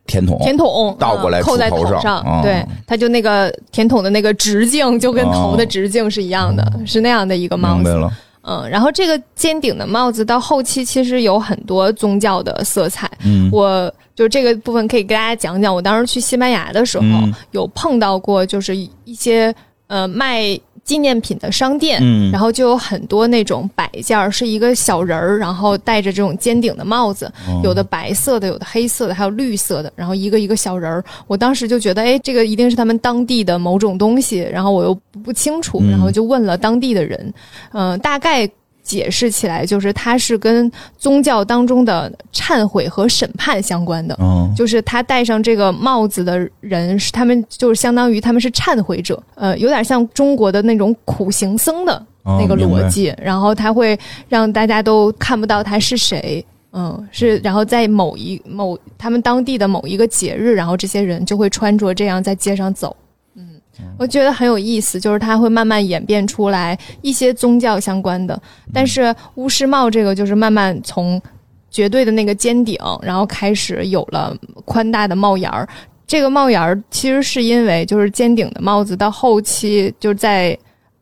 [0.05, 2.41] 甜筒，甜筒倒过来扣在头上。
[2.41, 7.83] 对，它就那个甜筒的那个直径就跟头的直径是一样的，是那样的一个帽子。
[7.83, 8.11] 明白了。
[8.49, 13.09] 嗯，然后这个尖顶的帽子到后期其实有很多宗教的色彩。
[13.23, 15.73] 嗯，我就这个部分可以给大家讲讲。
[15.73, 17.05] 我当时去西班牙的时候，
[17.51, 19.53] 有碰到过，就是一些
[19.87, 20.59] 呃卖。
[20.89, 27.31] 纪念品的商店，嗯，然后就有很多那种摆件儿，是一个小人儿，然后戴着这种尖顶的帽子，
[27.63, 31.03] 有的白色的，有的黑色的，还有绿色的，然后一个一个小人儿。
[31.27, 37.31] 我当时就觉得，哎，这个一定是他们当地的某种东西，然后我又不清楚，然后就问了当地的人，
[37.71, 38.49] 嗯，大概。
[38.89, 44.17] 解释起来就是它是跟宗教当中的忏悔和审判相关的，
[44.57, 53.95] 就是他戴上这个帽子的人是他们就是相当于他们是忏悔者，呃，有点像中国的那种苦行僧的那个逻辑，然后他会
[54.27, 62.95] 让大家都看不到他是谁，嗯，是然后在某一某他们当地的某一个节日，然后这些人就会穿着这样在街上走。
[63.97, 68.41] 我觉得很有意思，就是它会慢慢演变出来一些宗教相关的，
[68.73, 71.21] 但是巫师帽这个就是慢慢从
[71.69, 75.67] 绝对的那个尖顶，然后开始有了宽大的帽檐儿。
[76.07, 80.57] 这个帽檐儿其实是因为就是尖顶的帽子到后期就是在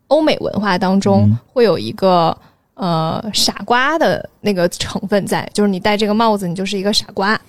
[0.07, 2.37] 欧美文化当中会有一个
[2.73, 7.39] 呃傻瓜的那个成分在，就是你戴这个帽子，你就是一个傻瓜。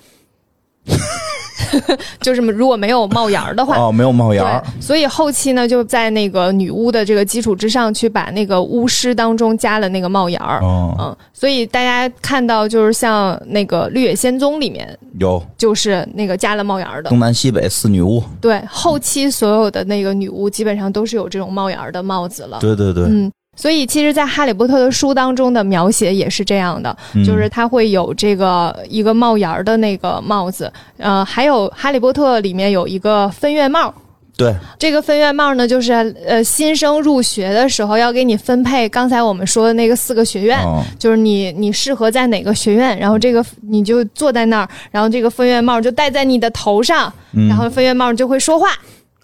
[2.20, 10.60] 就是如果没有帽檐儿的话，哦，没有帽檐儿，所以后期呢，就在那个女巫的这个基础之上去把那个巫师当中加了那个帽檐儿。
[10.62, 17.10] 哦，嗯，所以大家看到就是像那个《绿野仙踪》里面，有就是那个加了帽檐儿的。
[17.10, 22.58] 东南西北四女巫，对，后期所有的那个女巫基本上都是有这种帽檐儿的帽子了。
[22.60, 27.24] 对对对，嗯，所以其实，在《哈利波特》的书当中的描写也是这样的，嗯。
[27.24, 33.92] 就是它会有这个一个帽檐儿的那个帽子，呃，还有《哈利波特》里面有一个分院帽。
[34.36, 35.92] 对，这个分院帽呢，就是
[36.24, 40.80] 呃新生入学的时候要给你分配刚才我们说的那个四个学院，哦。
[40.96, 47.48] 就是你你适合在哪个学院，然后这个你就坐在那儿，然后这个分院帽就戴在你的头上，嗯。
[47.48, 48.68] 然后分院帽就会说话，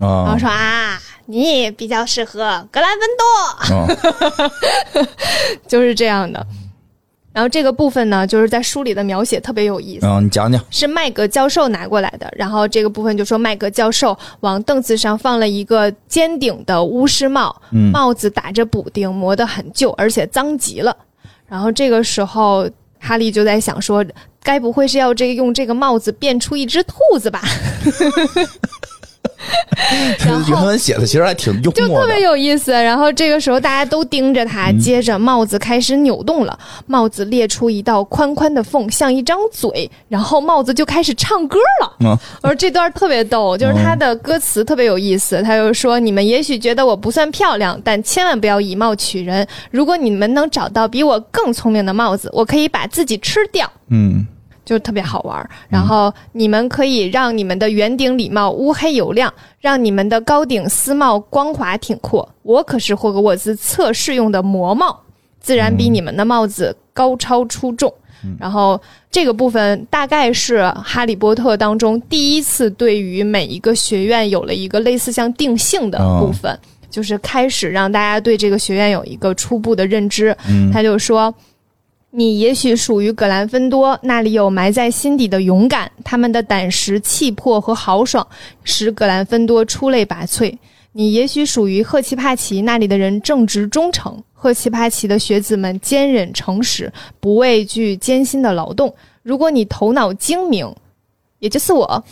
[0.01, 5.07] 然后啊，说啊，你比较适合格兰芬多，嗯
[5.67, 6.45] 就是这样的。
[7.33, 12.33] 然后这个部分呢，就是在书里的描写特别有意思，嗯，你讲讲，是麦格教授拿过来的。
[12.37, 20.97] 然后这个部分就说麦格教授往凳子上放了一个尖顶的巫师帽，嗯帽子打着补丁，磨得很旧，而且脏极了。
[21.49, 24.05] 然后这个时候，哈利就在想说，
[24.41, 27.43] 该不会是要这个用这个帽子变出一只兔子吧？
[30.25, 32.73] 然后 原文写的其实还挺幽默的就特别，有意思。
[32.73, 41.97] 然后这个时候大家都盯着他，接着帽子开始扭动了，帽子裂出一道宽宽的缝，像一张嘴，然后帽子就开始唱歌了。
[42.01, 45.43] 嗯而这段特别逗，就是他的歌词特别有意思。
[45.43, 49.47] 他就说：“你们也许觉得我不算漂亮，但千万不要以貌取人。
[49.71, 54.27] 如果你们能找到比我更聪明的帽子，我可以把自己吃掉。”嗯
[54.65, 55.49] 就特别好玩儿。
[55.69, 62.29] 然后你们可以让你们的圆顶礼帽乌黑油亮，让你们的高顶丝帽光滑挺阔。
[62.43, 65.01] 我可是霍格沃兹测试用的魔帽，
[65.41, 67.93] 自然比你们的帽子高超出众。
[68.39, 80.35] 然后这个部分大概是《哈利波特》当中第一次对于每一个学院有了一个类似像定性的部分，就是开始让大家对这个学院有一个初步的认知。
[80.49, 81.35] 嗯他就说。
[82.17, 88.25] 你也许属于格兰芬多，那里有埋在心底的勇敢，他们的胆识、气魄和豪爽
[88.63, 90.57] 使格兰芬多出类拔萃。
[90.93, 98.95] 你也许属于赫奇帕奇，那里的人正直忠诚，赫奇帕奇的学子们坚忍诚实，不畏惧艰辛的劳动。
[99.25, 100.73] 如果你头脑精明，
[101.41, 102.05] 也就是我，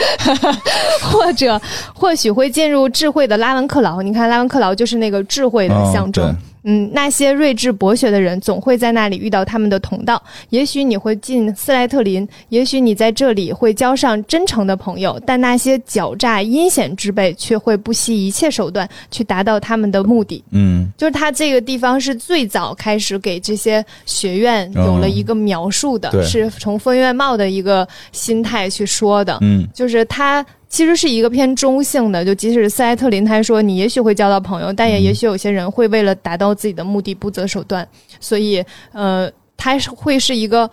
[1.12, 1.60] 或者
[1.94, 4.00] 或许会进入智慧的拉文克劳。
[4.00, 6.24] 你看，拉文克劳就是那个智慧的象征。
[6.24, 10.22] 哦嗯，那些睿智博学的人总会在那里遇到他们的同道。
[10.50, 20.42] 也许你会进斯莱特林，也许你在这里会交上真诚的朋友，但那些狡诈阴险之辈却会不惜一切手段去达到他们的目的。
[20.50, 29.36] 嗯就是他这个地方是最早开始给这些学院有了一个描述的，对是从分院帽的一个心态去说的。
[29.42, 38.60] 嗯就是他其实是一个偏中性的，就即使是斯莱特林他说你也许会交到朋友，但也也许有些人会为了达到自己的目的不择手段，所以
[38.90, 40.68] 呃，他是会是一个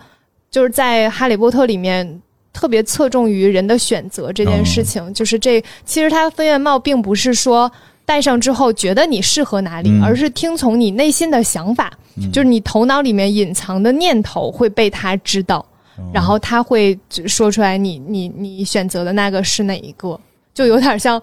[0.50, 2.20] 就是在哈利波特里面。
[2.54, 7.72] 特别侧重于人的选择这件事情，就是这其实他分院帽并不是说
[8.04, 11.90] 戴上之后觉得你适合哪里，嗯而是听从你内心的想法，
[12.30, 15.64] 就是你头脑里面隐藏的念头会被他知道。
[16.12, 20.18] 然后他会说出来你你你选择的那个是哪一个，
[20.54, 21.20] 就有点像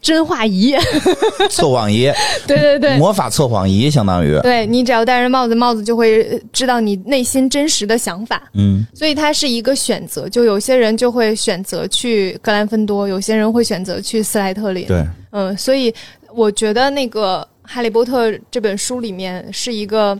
[0.00, 0.74] 真话仪。
[1.50, 2.10] 测谎仪，
[2.46, 2.96] 对对对。
[2.98, 10.28] 魔法测谎仪相当于，对你只要戴着帽子，帽子就会呃知道你内心真实的想法，嗯所以它是一个选择。
[10.28, 14.86] 就有些人就会选择去格兰芬多，有些人会选择去斯莱特林。
[14.86, 15.92] 对，嗯，所以
[16.34, 20.18] 我觉得那个《哈利波特》这本书里面是一个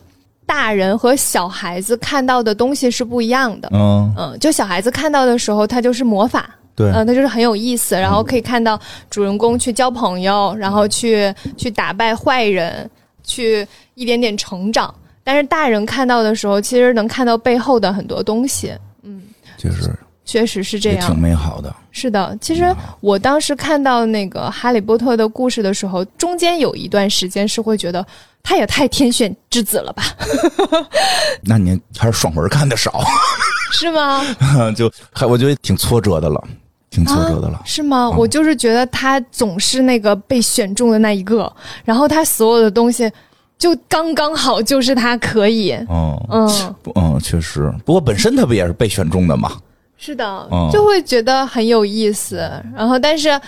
[0.51, 3.71] 大人和小孩子看到的东西是不一样的。
[3.73, 4.13] 嗯。
[4.19, 8.77] 嗯，就小孩子看到的时候，他就是魔法，对，嗯，它就是很有意思，然后可以看到
[9.09, 12.91] 主人公去交朋友，然后去去打败坏人，
[13.23, 14.93] 去一点点成长。
[15.23, 18.73] 但是大人看到的时候，其实能看到背后的很多东西，
[19.05, 19.23] 嗯。
[19.57, 19.97] 就是
[20.31, 21.19] 确实是这样挺。
[21.19, 28.07] 美好的，是的，其实我当时看到那个《哈利波特》的故事的时候，中间有一段时间是会觉得
[28.41, 30.05] 他也太天选之子了吧，
[31.43, 33.03] 那您还是爽文看的少，
[33.75, 34.23] 是吗？
[34.77, 36.41] 就还我觉得挺挫折的了，
[36.91, 37.61] 挺挫折的了。
[37.65, 38.09] 是吗？
[38.09, 41.53] 我就是觉得他总是那个被选中的那一个，
[41.85, 43.11] 然后他所有的东西
[43.59, 45.73] 就刚刚好，就是他可以。
[45.91, 49.51] 嗯嗯，嗯，确实，不过本身他不也是被选中的嘛？
[50.03, 52.37] 是的嗯，就会觉得很有意思。
[52.75, 53.39] 然后，但是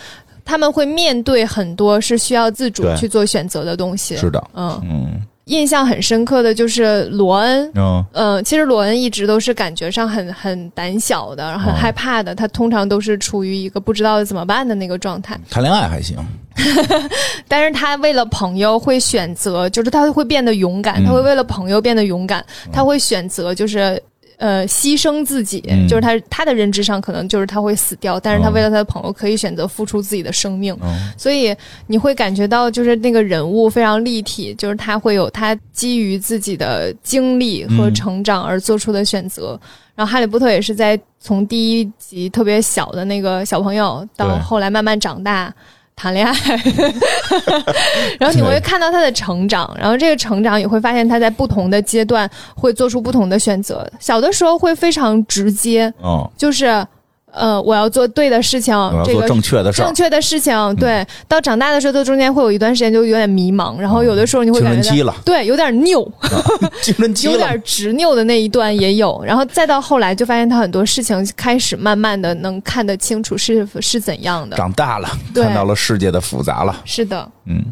[0.44, 4.16] 他们会面对很多是需要自主去做选择的东西。
[4.18, 7.70] 是的，嗯，嗯印象很深刻的就是罗恩。
[7.74, 12.34] 嗯嗯，其实罗恩一直都是感觉上很很胆小的，很哦害怕的。
[12.34, 15.38] 他通常都是处于一个不知道怎么办的那个状态。
[15.50, 16.16] 谈恋爱还行，
[17.48, 24.00] 但是他为了朋友会选择，就是他会变得勇敢，嗯他会为了朋友变得勇敢，他会选择就是。
[24.42, 25.86] 呃，牺牲自己，嗯。
[25.86, 31.54] 就是他他的认知上可能就是他会死掉，但是他嗯为了他的朋友可以选择付出自己的生命，嗯所以
[31.86, 37.94] 你会感觉到就是那个人物非常立体，就是他会有他基于自己的经历和嗯。
[37.94, 39.58] 成长而做出的选择。
[39.94, 45.54] 然后哈利波特也是在从第一集特别小的那个小朋友，到后来慢慢长大。
[46.02, 46.34] 谈恋爱，
[48.18, 53.88] 然后你会看到他的成长，然后这个成长也会发现他在不同的阶段会做出不同的选择。
[54.00, 56.84] 小的时候会非常直接，嗯，就是
[57.32, 59.86] 呃，我要做对的事情做正确的事儿。
[59.86, 61.04] 正，确的事情，对。
[61.26, 66.12] 到长大的时候，到中间会有一段时间就有点迷茫，然后有的时候你会青感觉到春期了，对，有点拗，
[66.82, 77.64] 青春期有了，点执拗的那一段也有，然后再到后来就发现他很多事情开始慢慢的能看得清楚是是怎样的，长大了，看到了世界的复杂了，是的，嗯，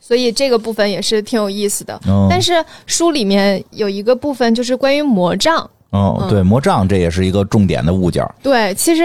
[0.00, 1.94] 所以这个部分也是挺有意思的。
[2.06, 2.26] 哦。
[2.28, 2.52] 但是
[2.86, 9.04] 书里面有一个部分就是关于魔杖，哦，嗯对，魔杖这也是一个重点的物件儿，对，其实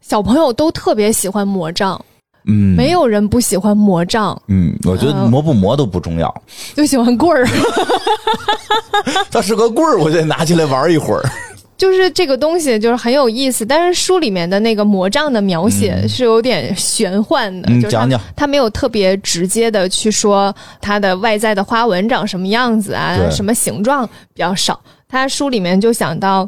[0.00, 1.98] 小朋友都特别喜欢魔杖，
[2.46, 6.42] 嗯，没有人不喜欢魔杖，嗯，我觉得嗯磨不磨都不重要，
[6.74, 7.46] 就喜欢棍儿。
[9.30, 11.22] 它是个棍儿，我就得拿起来玩一会儿。
[11.78, 18.20] 就是这个东西就是很有意思，但是书里面的那个魔杖的描写是有点玄幻的，嗯就是讲讲。
[18.34, 24.04] 他没有特别直接的去说它的外在的花纹长什么样子啊，什么形状
[24.34, 24.80] 比较少。
[25.08, 26.46] 他书里面就想到，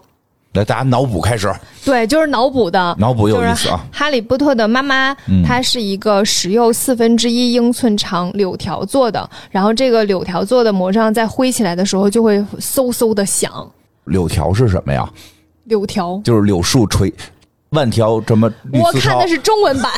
[0.53, 1.51] 来，大家脑补开始，
[1.83, 3.81] 对，就是脑补的，脑补有就是意思啊。
[3.91, 13.51] 哈利波特的妈妈，嗯她是一个石釉四分之一英寸长柳条做的，然后这个柳条做的魔杖在挥起来的时候就会嗖嗖的响。
[14.05, 15.09] 柳条是什么呀？
[15.65, 17.11] 柳条，就是柳树垂，
[17.71, 19.93] 万条什么绿丝绦我看的，是中文版，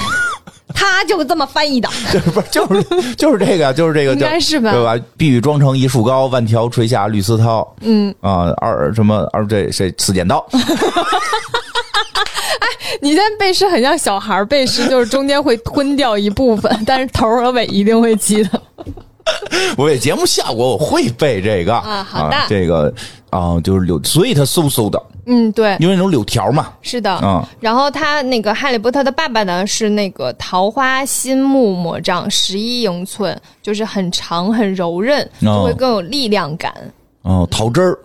[0.75, 1.89] 他就这么翻译的。
[2.13, 2.83] 就是不是就是
[3.15, 4.97] 就是这个就是这个应叫该是吧对吧？
[5.17, 7.67] 碧玉妆成一树高，万条垂下绿丝绦。
[7.81, 10.45] 嗯，啊，二什么二这谁四剪刀，
[13.01, 18.63] 你现在背诗很像小孩儿背诗，就是中间会吞掉一部分，但是头儿和尾一定会记得。
[19.79, 22.93] 我为节目效果我会背这个啊好的这个
[23.31, 27.19] 啊就是柳，所以他嗖嗖的，嗯，对，因为那种柳条嘛，是的。
[27.23, 36.73] 嗯然后他那个哈利波特的爸爸呢是那个桃花心木魔杖，十一英寸，就是很长很柔韧，哦就会更有力量感，
[37.23, 37.99] 哦，桃汁儿，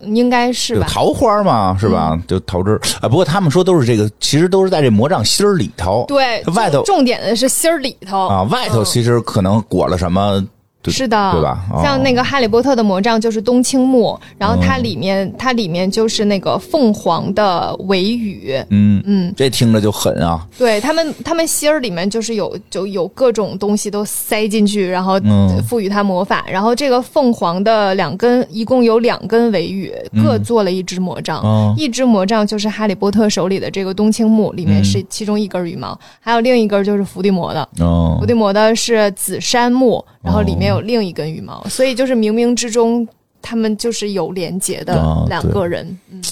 [0.00, 0.86] 应该是吧？
[0.88, 2.20] 桃花嘛，是吧？
[2.26, 3.08] 就桃汁儿啊。
[3.08, 6.04] 不过他们说都是这个，其实都是在这魔杖芯儿里头。
[6.08, 10.48] 对，外头重重点的是芯儿里头啊，外头嗯其实可能裹了什么，对
[10.90, 11.58] 是的，对吧？
[11.72, 20.46] 哦像那个哈利波特的魔杖就是冬青木，然后它里面、它里面就是那个凤凰的尾羽，嗯嗯，这听着就狠啊。
[20.58, 26.44] 对他们他们芯儿里面就是有就有各种东西都塞进去，然后嗯赋予它魔法。
[26.48, 31.40] 然后这个凤凰的两根一共有两根尾羽，各做了一只魔杖。
[31.40, 37.68] 哦一只魔杖就是哈利波特手里的这个冬青木，里面是其中一根羽毛，还有另一根就是伏地魔的。
[37.80, 43.06] 哦伏地魔的是紫杉木，然后里面有另一根羽毛，所以就是冥冥之中
[43.42, 45.98] 他们就是有连结的哦两个人。
[46.10, 46.22] 嗯，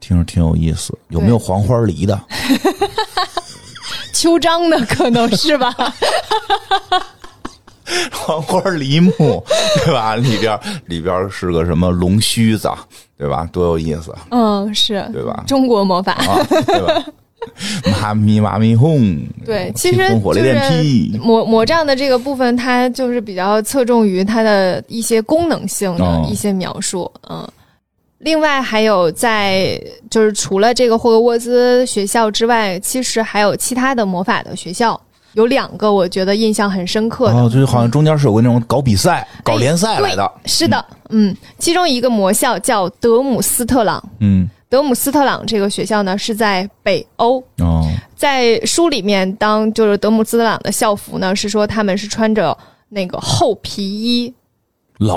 [0.00, 0.96] 听着挺有意思。
[1.08, 2.20] 有没有黄花梨的？
[4.12, 5.74] 秋张的可能是吧？
[8.12, 9.44] 黄花梨木，
[9.84, 10.14] 对吧？
[10.16, 12.70] 里边里边是个什么龙须子，
[13.18, 13.44] 对吧？
[13.52, 15.44] 多有意思，嗯，是，对吧？
[15.46, 16.12] 中国魔法。
[16.12, 17.04] 啊，对吧？
[18.08, 27.46] 妈咪妈咪哄，对，其实就是，魔魔杖的这个部分，它就是比较侧重于它的一些功能性的哦一些描述，嗯。
[28.18, 29.76] 另外还有在
[30.08, 35.00] 就是除了这个霍格沃兹学校之外，其实还有其他的魔法的学校，
[35.32, 37.34] 有两个我觉得印象很深刻的。
[37.34, 44.00] 哦，就是好像中间是有个那种搞比赛、搞联赛来的，是的，嗯，其中一个魔校叫德姆斯特朗。
[44.20, 52.56] 嗯，德姆斯特朗这个学校呢是在北欧，哦，在书里面，当就是德姆斯特朗的校服呢，是说他们是穿着
[52.88, 54.32] 那个厚皮衣，
[54.96, 55.14] 冷，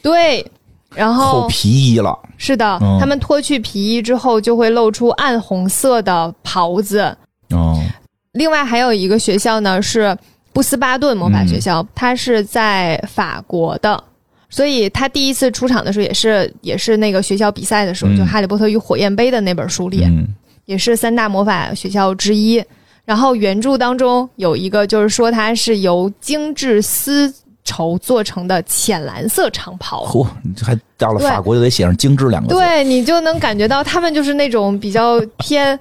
[0.00, 0.48] 对，
[0.94, 7.00] 然后厚后皮衣了，是的，嗯他们脱去皮衣之后就会露出暗红色的袍子。
[7.50, 7.82] 哦，
[8.30, 10.16] 另外还有一个学校呢是
[10.52, 14.04] 布斯巴顿魔法学校，它是在法国的。
[14.50, 20.26] 所以他第一次出场的时候，也是也是那个学校比赛的时候，嗯就《哈利波特与火焰杯》的那本书里，嗯，
[20.64, 22.64] 也是三大魔法学校之一。
[23.04, 27.32] 然后原著当中有一个，就是说它是由精致丝
[27.64, 30.04] 绸做成的浅蓝色长袍。
[30.04, 32.54] 嚯，你这还到了法国就得写上“精致”两个字。
[32.54, 35.78] 对你就能感觉到他们就是那种比较偏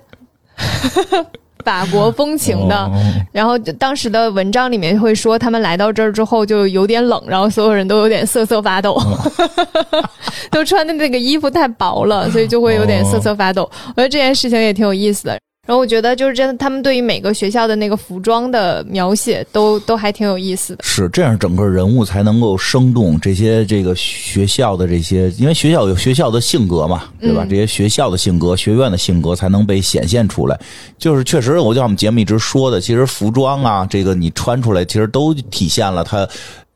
[1.68, 2.76] 法国风情的。
[2.78, 2.92] 哦
[3.34, 9.32] 然后当时的文章里面会说，他们来到这儿之后就有点冷，然后所有人都有点瑟瑟发抖，哦
[10.50, 13.70] 都穿的那个衣服太薄了，所以就会有点瑟瑟发抖。
[13.90, 15.38] 我觉得这件事情也挺有意思的。
[15.68, 20.84] 然后我觉得就是真的，他们对于每个学校的那个服装的描写都都还挺有意思的。
[20.84, 23.20] 是这样，整个人物才能够生动。
[23.20, 27.44] 这些这个学校的这些，因为学校有学校的性格嘛，对吧？
[27.44, 30.58] 嗯这些学校的性格、学院的性格才能被显现出来。
[30.98, 36.26] 就是确实，我就像我们节目一直说的，其实服装啊，这个你穿出来，其实都体现了他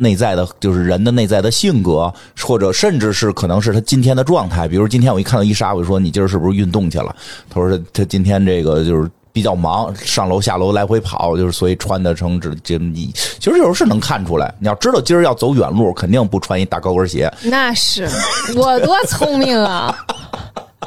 [0.02, 4.68] 内在的，就是人的内在的性格，或者甚至是可能是他今天的状态。
[4.68, 7.16] 比如今天我一看到伊莎，我就说你今儿是不是运动去了？
[7.50, 9.10] 他说他他今天这个就是。
[9.34, 14.54] 比较忙，上楼下楼来回跑，就是所以穿的成这这你，其实有时候是能看出来。
[14.60, 17.32] 你要知道今儿要走远路，肯定不穿一大高跟鞋。
[17.44, 18.10] 那是
[18.54, 19.98] 我多聪明啊！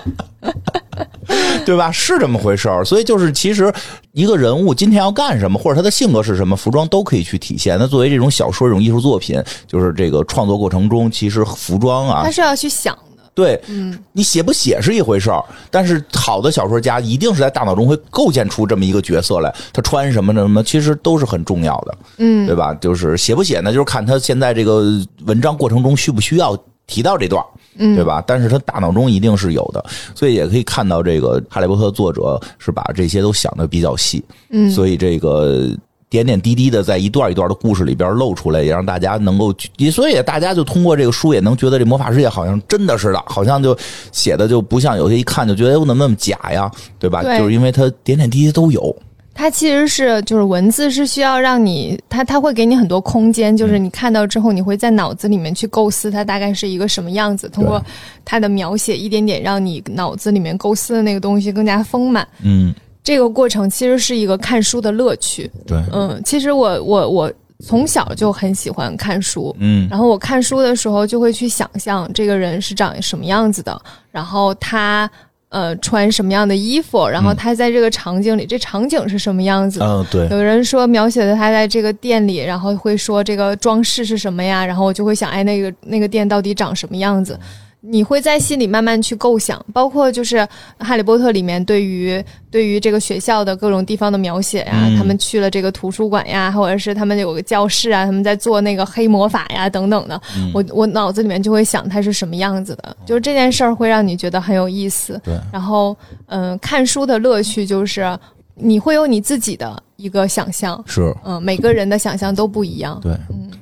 [1.64, 1.90] 对吧？
[1.90, 3.72] 是这么回事儿，所以就是其实
[4.12, 7.76] 一个人物今天要干什么，或者他的性格是什么，服装都可以去体现。
[7.78, 13.00] 那作为这种小说、这种艺术作品，就是这个创作过程中，其实服装啊他，是要去想的。
[13.34, 22.72] 对，嗯，你写不写是一回事儿，但是好的小说家一定是在大脑中会构建出这么一个角色来，他穿什么什么，其实都是很重要的，嗯，对吧？
[22.74, 24.84] 就是写不写呢，就是看他现在这个
[25.26, 26.56] 文章过程中需不需要
[26.86, 27.46] 提到这段儿。
[27.78, 27.94] 嗯。
[27.94, 28.22] 对吧？
[28.26, 34.70] 但是他大脑中一定是有的，所以也可以看到这个《哈利波特》作者是把这些都想的比较细，嗯。
[34.70, 35.68] 所以这个
[36.08, 43.76] 点点滴滴的在一段一段的故事里边露出来，也让大家能够，也所以大家就通过这个书也能觉得这魔法世界好像真的似的，好像就
[44.12, 47.22] 写的就不像有些一看就觉得哎怎么那么假呀，对吧？
[47.22, 47.38] 对。
[47.38, 48.94] 就是因为它点点滴滴都有，
[49.34, 57.84] 它其实是就是文字是需要让你，它它会给你很多空间，就是你看到之后，你会在脑子里面去构思它大概是一个什么样子，通过
[58.24, 62.26] 它的描写一点点让你脑子里面构思的那个东西更加丰满。
[62.42, 62.72] 嗯，
[63.02, 65.50] 这个过程其实是一个看书的乐趣。
[65.66, 69.88] 对，嗯，其实我我我从小就很喜欢看书，嗯。
[69.90, 73.80] 然后我看书的时候就会去想象这个人是长什么样子的，
[74.10, 75.10] 然后他
[75.54, 79.86] 呃穿什么样的衣服，然后他在这个场景里，这场景是什么样子的。
[79.86, 84.66] 嗯，对，有人说描写的他在这个店里，然后会说这个装饰是什么呀？
[84.66, 87.38] 然后我就会想，哎，那个那个店到底长什么样子？
[87.86, 90.36] 你会在心里慢慢去构想，包括就是
[90.78, 105.20] 《哈利波特》里面对于对于这个学校的各种地方的描写呀，嗯他们去了这个图书馆呀，或者是他们有个教室啊，他们在做那个黑魔法呀等等的，嗯我我脑子里面就会想它是什么样子的，就是这件事儿会让你觉得很有意思。
[105.22, 105.94] 对，然后，
[106.26, 108.18] 嗯、看书的乐趣就是
[108.54, 111.14] 你会有你自己的一个想象，是。
[111.24, 112.98] 嗯、每个人的想象都不一样。
[113.02, 113.14] 对，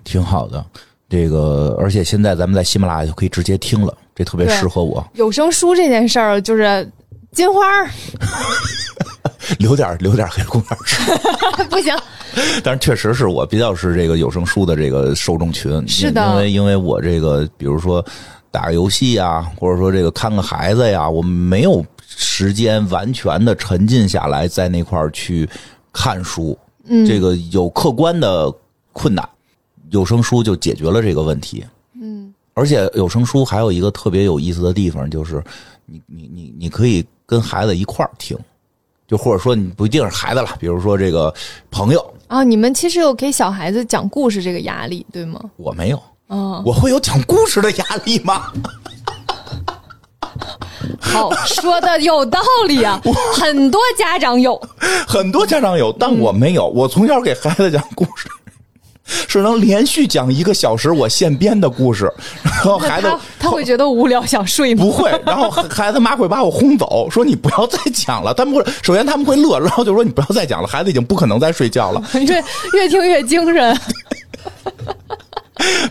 [0.05, 0.65] 挺好的。
[1.13, 5.07] 这个，而且现在咱们在喜马拉雅就可以直接听了，这特别适合我。
[5.13, 6.91] 有声书这件事儿，就是
[7.33, 7.91] 金花儿。
[9.59, 11.13] 留点留点黑公园吃。
[11.69, 11.95] 不行，
[12.65, 16.27] 但是确实是我比较是这个有声书的这个受众群，是的。
[16.31, 18.03] 因为因为我这个比如说
[18.51, 25.47] 打个游戏呀，或者说这个看个孩子呀，我没有时间完全的沉浸下来在那块儿去
[25.93, 26.57] 看书，
[26.87, 28.51] 嗯，这个有客观的
[28.95, 29.29] 困难，
[29.91, 31.65] 有声书就解决了这个问题。
[32.01, 35.43] 嗯而且有声书还有一个特别有意思的地方，就是
[35.87, 38.39] 你你你你可以跟孩子一块儿听，
[39.09, 41.33] 就或者说你不一定是孩子了，比如说这个
[41.71, 45.41] 朋友，啊，你们其实有给小孩子讲故事这个压力，对吗？
[45.57, 48.53] 我没有，嗯，我会有讲故事的压力吗？
[51.01, 53.01] 好，说的有道理啊，
[53.35, 54.61] 很多家长有。
[55.07, 56.67] 很多家长有，但我没有。
[56.69, 58.29] 我从小给孩子讲故事，
[59.29, 64.85] 是能连续讲一个小时我现编的故事，然后孩子他他会觉得无聊，想睡吗？
[64.85, 68.33] 不会，然后 孩子妈会把我轰走，说你不要再讲了。
[68.35, 72.03] 他们会首先他们会乐，然后就说你不要再讲了，孩子已经不可能再睡觉了。
[72.15, 73.79] 越越听越精神。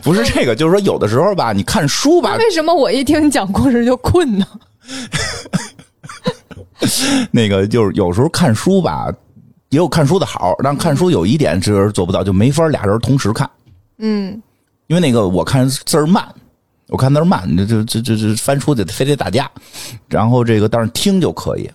[0.02, 4.46] 不是这个，就是说有的时候吧，你看书吧，为什么我一听你讲故事就困呢？
[7.32, 9.08] 那个就是有时候看书吧，
[9.72, 13.50] 也有看书的好，但看书有一点是做不到，就没法俩人同时看，
[13.98, 14.42] 嗯，
[14.88, 16.24] 因为那个我看字儿慢。
[16.88, 19.50] 我看字儿慢，这这这这这翻书得非得打架，
[20.10, 21.72] 然后这个但是听就可以。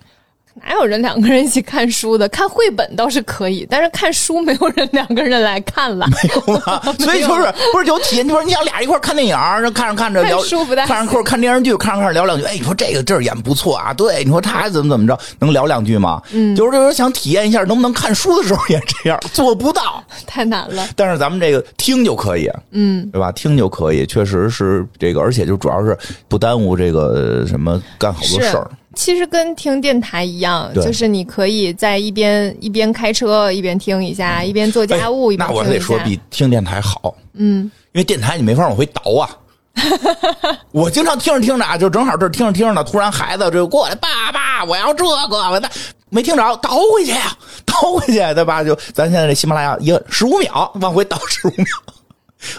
[0.65, 2.27] 哪有人两个人一起看书的？
[2.29, 6.07] 看绘本倒是可以，但是看书没有人两个人来看了。
[6.07, 6.81] 没有吗？
[6.99, 8.27] 所以就是不是有体验？
[8.27, 9.35] 就是你想俩一块看电影，
[9.73, 12.43] 看着看着聊 书不带看着或者看电视剧，看着看着聊两句。
[12.45, 13.93] 哎，你说这个这儿演不错啊？
[13.93, 16.21] 对，你说他怎么怎么着，能聊两句吗？
[16.31, 19.19] 嗯，就是就是想体验一下，能不能看书的时候也这样？
[19.33, 20.87] 做不到， 太难了。
[20.95, 23.31] 但是咱们这个听就可以，嗯，对吧？
[23.31, 25.97] 听就可以，确实是这个，而且就主要是
[26.27, 28.69] 不耽误这个什么干好多事儿。
[28.97, 35.79] 其实跟听电台一样，就是你可以在一边一边开车一边听一下，一边做家务、一边哎那我听一下。
[35.79, 39.29] 得说比听电台好，嗯，因为电台你没法往回倒啊。
[40.71, 45.69] 我经常听着听着啊，就正好这听着听着呢，突然孩子就过来，爸爸，我要这个，我那
[46.09, 48.63] 没听着，倒回去呀，倒回去，对吧？
[48.63, 51.65] 就咱现在这喜马拉雅一摁十五秒，往回倒十五秒，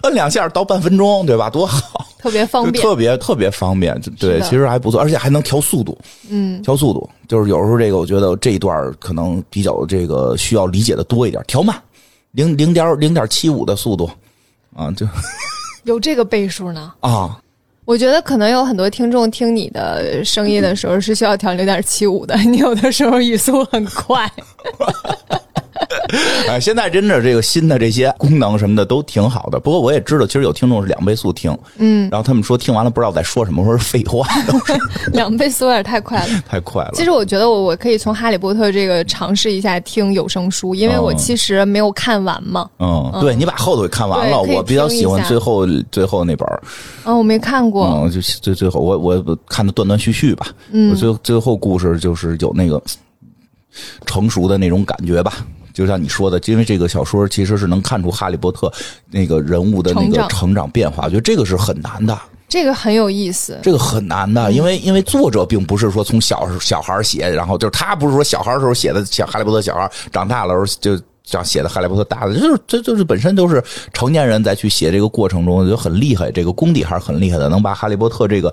[0.02, 1.48] 摁两下到半分钟，对吧？
[1.48, 2.06] 多好。
[2.18, 2.82] 特别方便。
[2.82, 5.96] 特别特别方便，对，其实还不错，而且还能调速度，
[6.28, 11.80] 嗯，调速度，就是有时候这个我觉得这一段可能比较这个需要理解的多一点，调慢，
[12.32, 14.10] 零零点零点七五的速度，
[14.74, 15.06] 啊，就
[15.84, 16.92] 有这个倍数呢。
[16.98, 17.40] 啊，
[17.86, 24.28] 我觉得可能有很多听众听你的声音的时候是需要调零点七五的， 你有的时候语速很快。
[26.48, 34.26] 哎，现在真的这个新的这些功能什么的都挺好的，不过我也知道，其实有听众是两倍速听，嗯，然后他们说听完了不知道在说什么，我说是废话，
[35.12, 36.28] 两倍速有点太快了。
[36.48, 42.68] 太快了，其实我觉得我我可以从《哈利波特》这个尝试一下听有声书，因为我哦其实没有看完嘛。
[42.78, 46.62] 嗯，对你把后头给看完了，我比较喜欢最后最后那本儿。
[47.04, 47.86] 啊，我没看过。
[47.86, 52.80] 嗯，就最最后我我看的断断续续吧，嗯，最最后故事就是有那个
[54.06, 55.34] 成熟的那种感觉吧。
[55.78, 58.72] 就像你说的，因为这个小说其实是能看出哈利波特
[59.12, 62.18] 那个人物的那个成长变化，我觉得这个是很难的，
[62.48, 63.56] 这个很有意思。
[63.62, 71.00] 这个很难的，因为因为作者并不是说从小小孩写，然后就是他不是说小孩时候写的小哈利波特小孩，长大了时候就。
[71.30, 73.62] 这样写的《哈利波特》大的，就是这就是本身都是
[73.92, 78.50] 成年人在去写这个过程中，就很厉害，这个功底还是很厉害的，能把《哈利波特》这个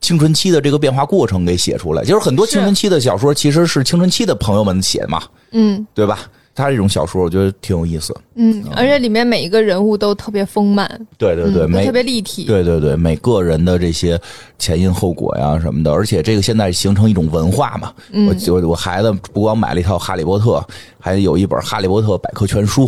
[0.00, 2.04] 青春期的这个变化过程给写出来。
[2.04, 5.20] 就是很多青春期的小说其实是青春期的朋友们写的嘛，
[5.50, 6.20] 嗯对吧？
[6.54, 8.14] 他这种小说我觉得挺有意思。
[8.34, 10.88] 嗯，而且里面每一个人物都特别丰满，
[11.18, 12.44] 对对对，嗯，每特别立体。
[12.44, 14.20] 对对对，每个人的这些
[14.58, 17.92] 前因后果呀什么的，而且这个现在形成一种文化嘛。
[18.12, 20.58] 我我我孩子不光买了一套《哈利波特》，
[20.98, 22.86] 还有一本《哈利波特百科全书》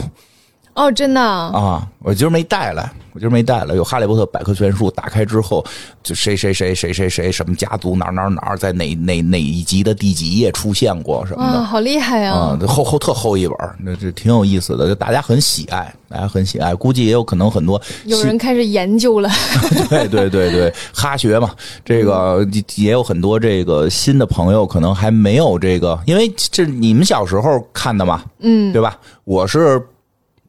[0.75, 1.89] 哦，真的啊，啊。
[2.01, 3.75] 我今儿没带来，我今儿没带来。
[3.75, 5.65] 有《哈利波特百科全书》，打开之后
[6.03, 11.65] 就谁谁谁谁谁谁什么家族哪儿哪儿哪儿在哪哪哪一集的第几页出现过什么的哇，。
[11.65, 19.31] 好厉害啊啊！，这厚厚特厚一本儿，那这挺有意思的，就大家很喜爱，大家很喜爱，估计也有可能很多有人开始研究了。
[19.89, 21.53] 对对对对，哈学嘛，
[21.87, 28.99] 这个也有很多这个新的朋友可能还没有这个，因为这你们小时候看的嘛，嗯，对吧？
[29.25, 29.83] 我是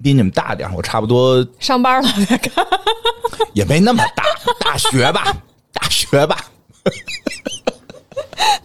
[0.04, 2.10] 比你们大点儿我差不多上班了，
[3.54, 4.24] 也没那么大，
[4.60, 5.36] 大学吧，
[5.74, 6.38] 大学吧，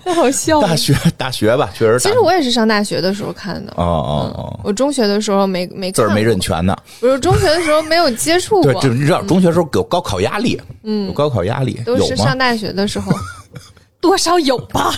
[0.05, 0.77] 太好笑了大。
[0.77, 1.99] 学大学吧，确实。
[2.01, 6.77] 其实我也是上大学的时候看的，哦哦哦，我中学的时候没没字儿没认全呢。
[6.99, 12.37] 不是中学的时候没有接触对，过，这你知道，中学时候有高考压力，嗯，有高考压力，都是上？
[12.37, 13.13] 大学的时候，
[14.01, 14.93] 多少有吧。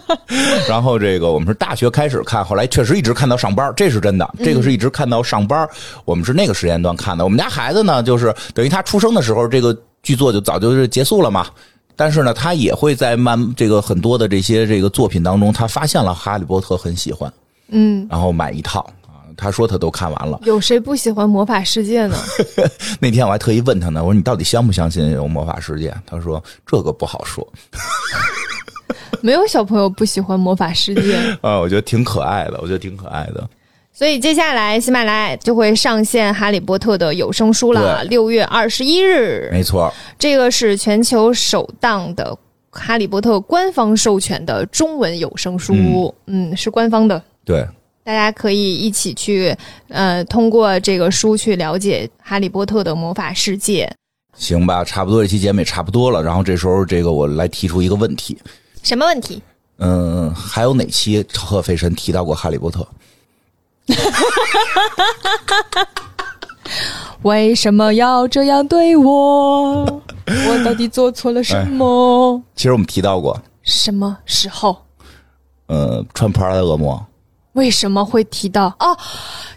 [0.68, 4.28] 然后这个我们是大学开始看，后来确实一直看到上班，这是真的。
[4.42, 5.68] 这个是一直看到上班，
[6.04, 7.24] 我们是那个时间段看的。
[7.24, 11.46] 我们家孩子呢，就是等于他出生的时候，这个剧作就早就是结束了嘛。
[11.96, 17.30] 但是呢，他也会在慢这个很多的这些这个作品当中，他发现了《哈利波特》很喜欢，
[17.68, 18.99] 嗯，然后买一套啊。
[19.40, 20.38] 他说他都看完了。
[20.44, 22.16] 有谁不喜欢魔法世界呢？
[23.00, 25.94] 那天我还特意问他呢，我说你到底相不相信有魔法世界？
[26.06, 27.46] 他说这个不好说
[29.22, 31.16] 没有小朋友不喜欢魔法世界。
[31.40, 33.48] 啊，我觉得挺可爱的，我觉得挺可爱的。
[33.92, 42.24] 所以接下来喜马拉雅就会上线《哈利波特》的有声书了，对六月二十一日，没错，这个是全球首档的
[42.70, 47.22] 《哈利波特》官方授权的中文有声书，嗯是官方的。
[47.44, 47.66] 对，
[48.02, 49.56] 大家可以一起去，
[49.88, 53.90] 呃，通过这个书去了解《哈利波特》的魔法世界。
[54.34, 56.22] 行吧，差不多这期节目也差不多了。
[56.22, 58.38] 然后这时候，这个我来提出一个问题，
[58.82, 59.42] 什么问题？
[59.78, 62.86] 嗯，还有哪期贺飞神提到过哈利波特？
[67.22, 69.84] 为什么要这样对我？
[70.48, 72.42] 我到底做错了什么？
[72.56, 74.76] 其实我们提到过，什么时候？
[75.66, 77.04] 呃，穿普拉的恶魔，
[77.54, 78.66] 为什么会提到？
[78.78, 78.96] 哦，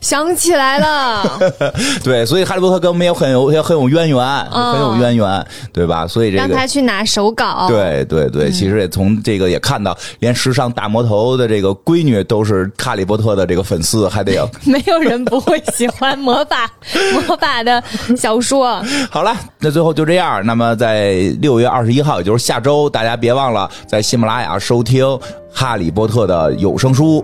[0.02, 1.40] 想起来了，
[2.04, 6.08] 对，所以哈利波特跟我们也很有也很有渊源，很有渊源，对吧？
[6.08, 7.68] 所以这个让他去拿手稿。
[7.70, 16.68] 对对对，其实也从这个也看到，连时尚大魔头的这个闺女都是哈利波特的这个粉丝，还得要 没有人不会喜欢魔法
[17.14, 17.82] 魔法的
[18.18, 18.84] 小说。
[19.12, 20.44] 好了，那最后就这样。
[20.46, 25.06] 那么在六月二十一号，也就是下周，大家别忘了在喜马拉雅收听
[25.54, 27.24] 《哈利波特》的有声书。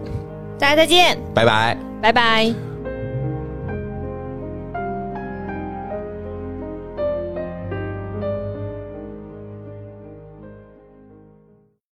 [0.60, 2.69] 大家再见，拜拜，拜拜。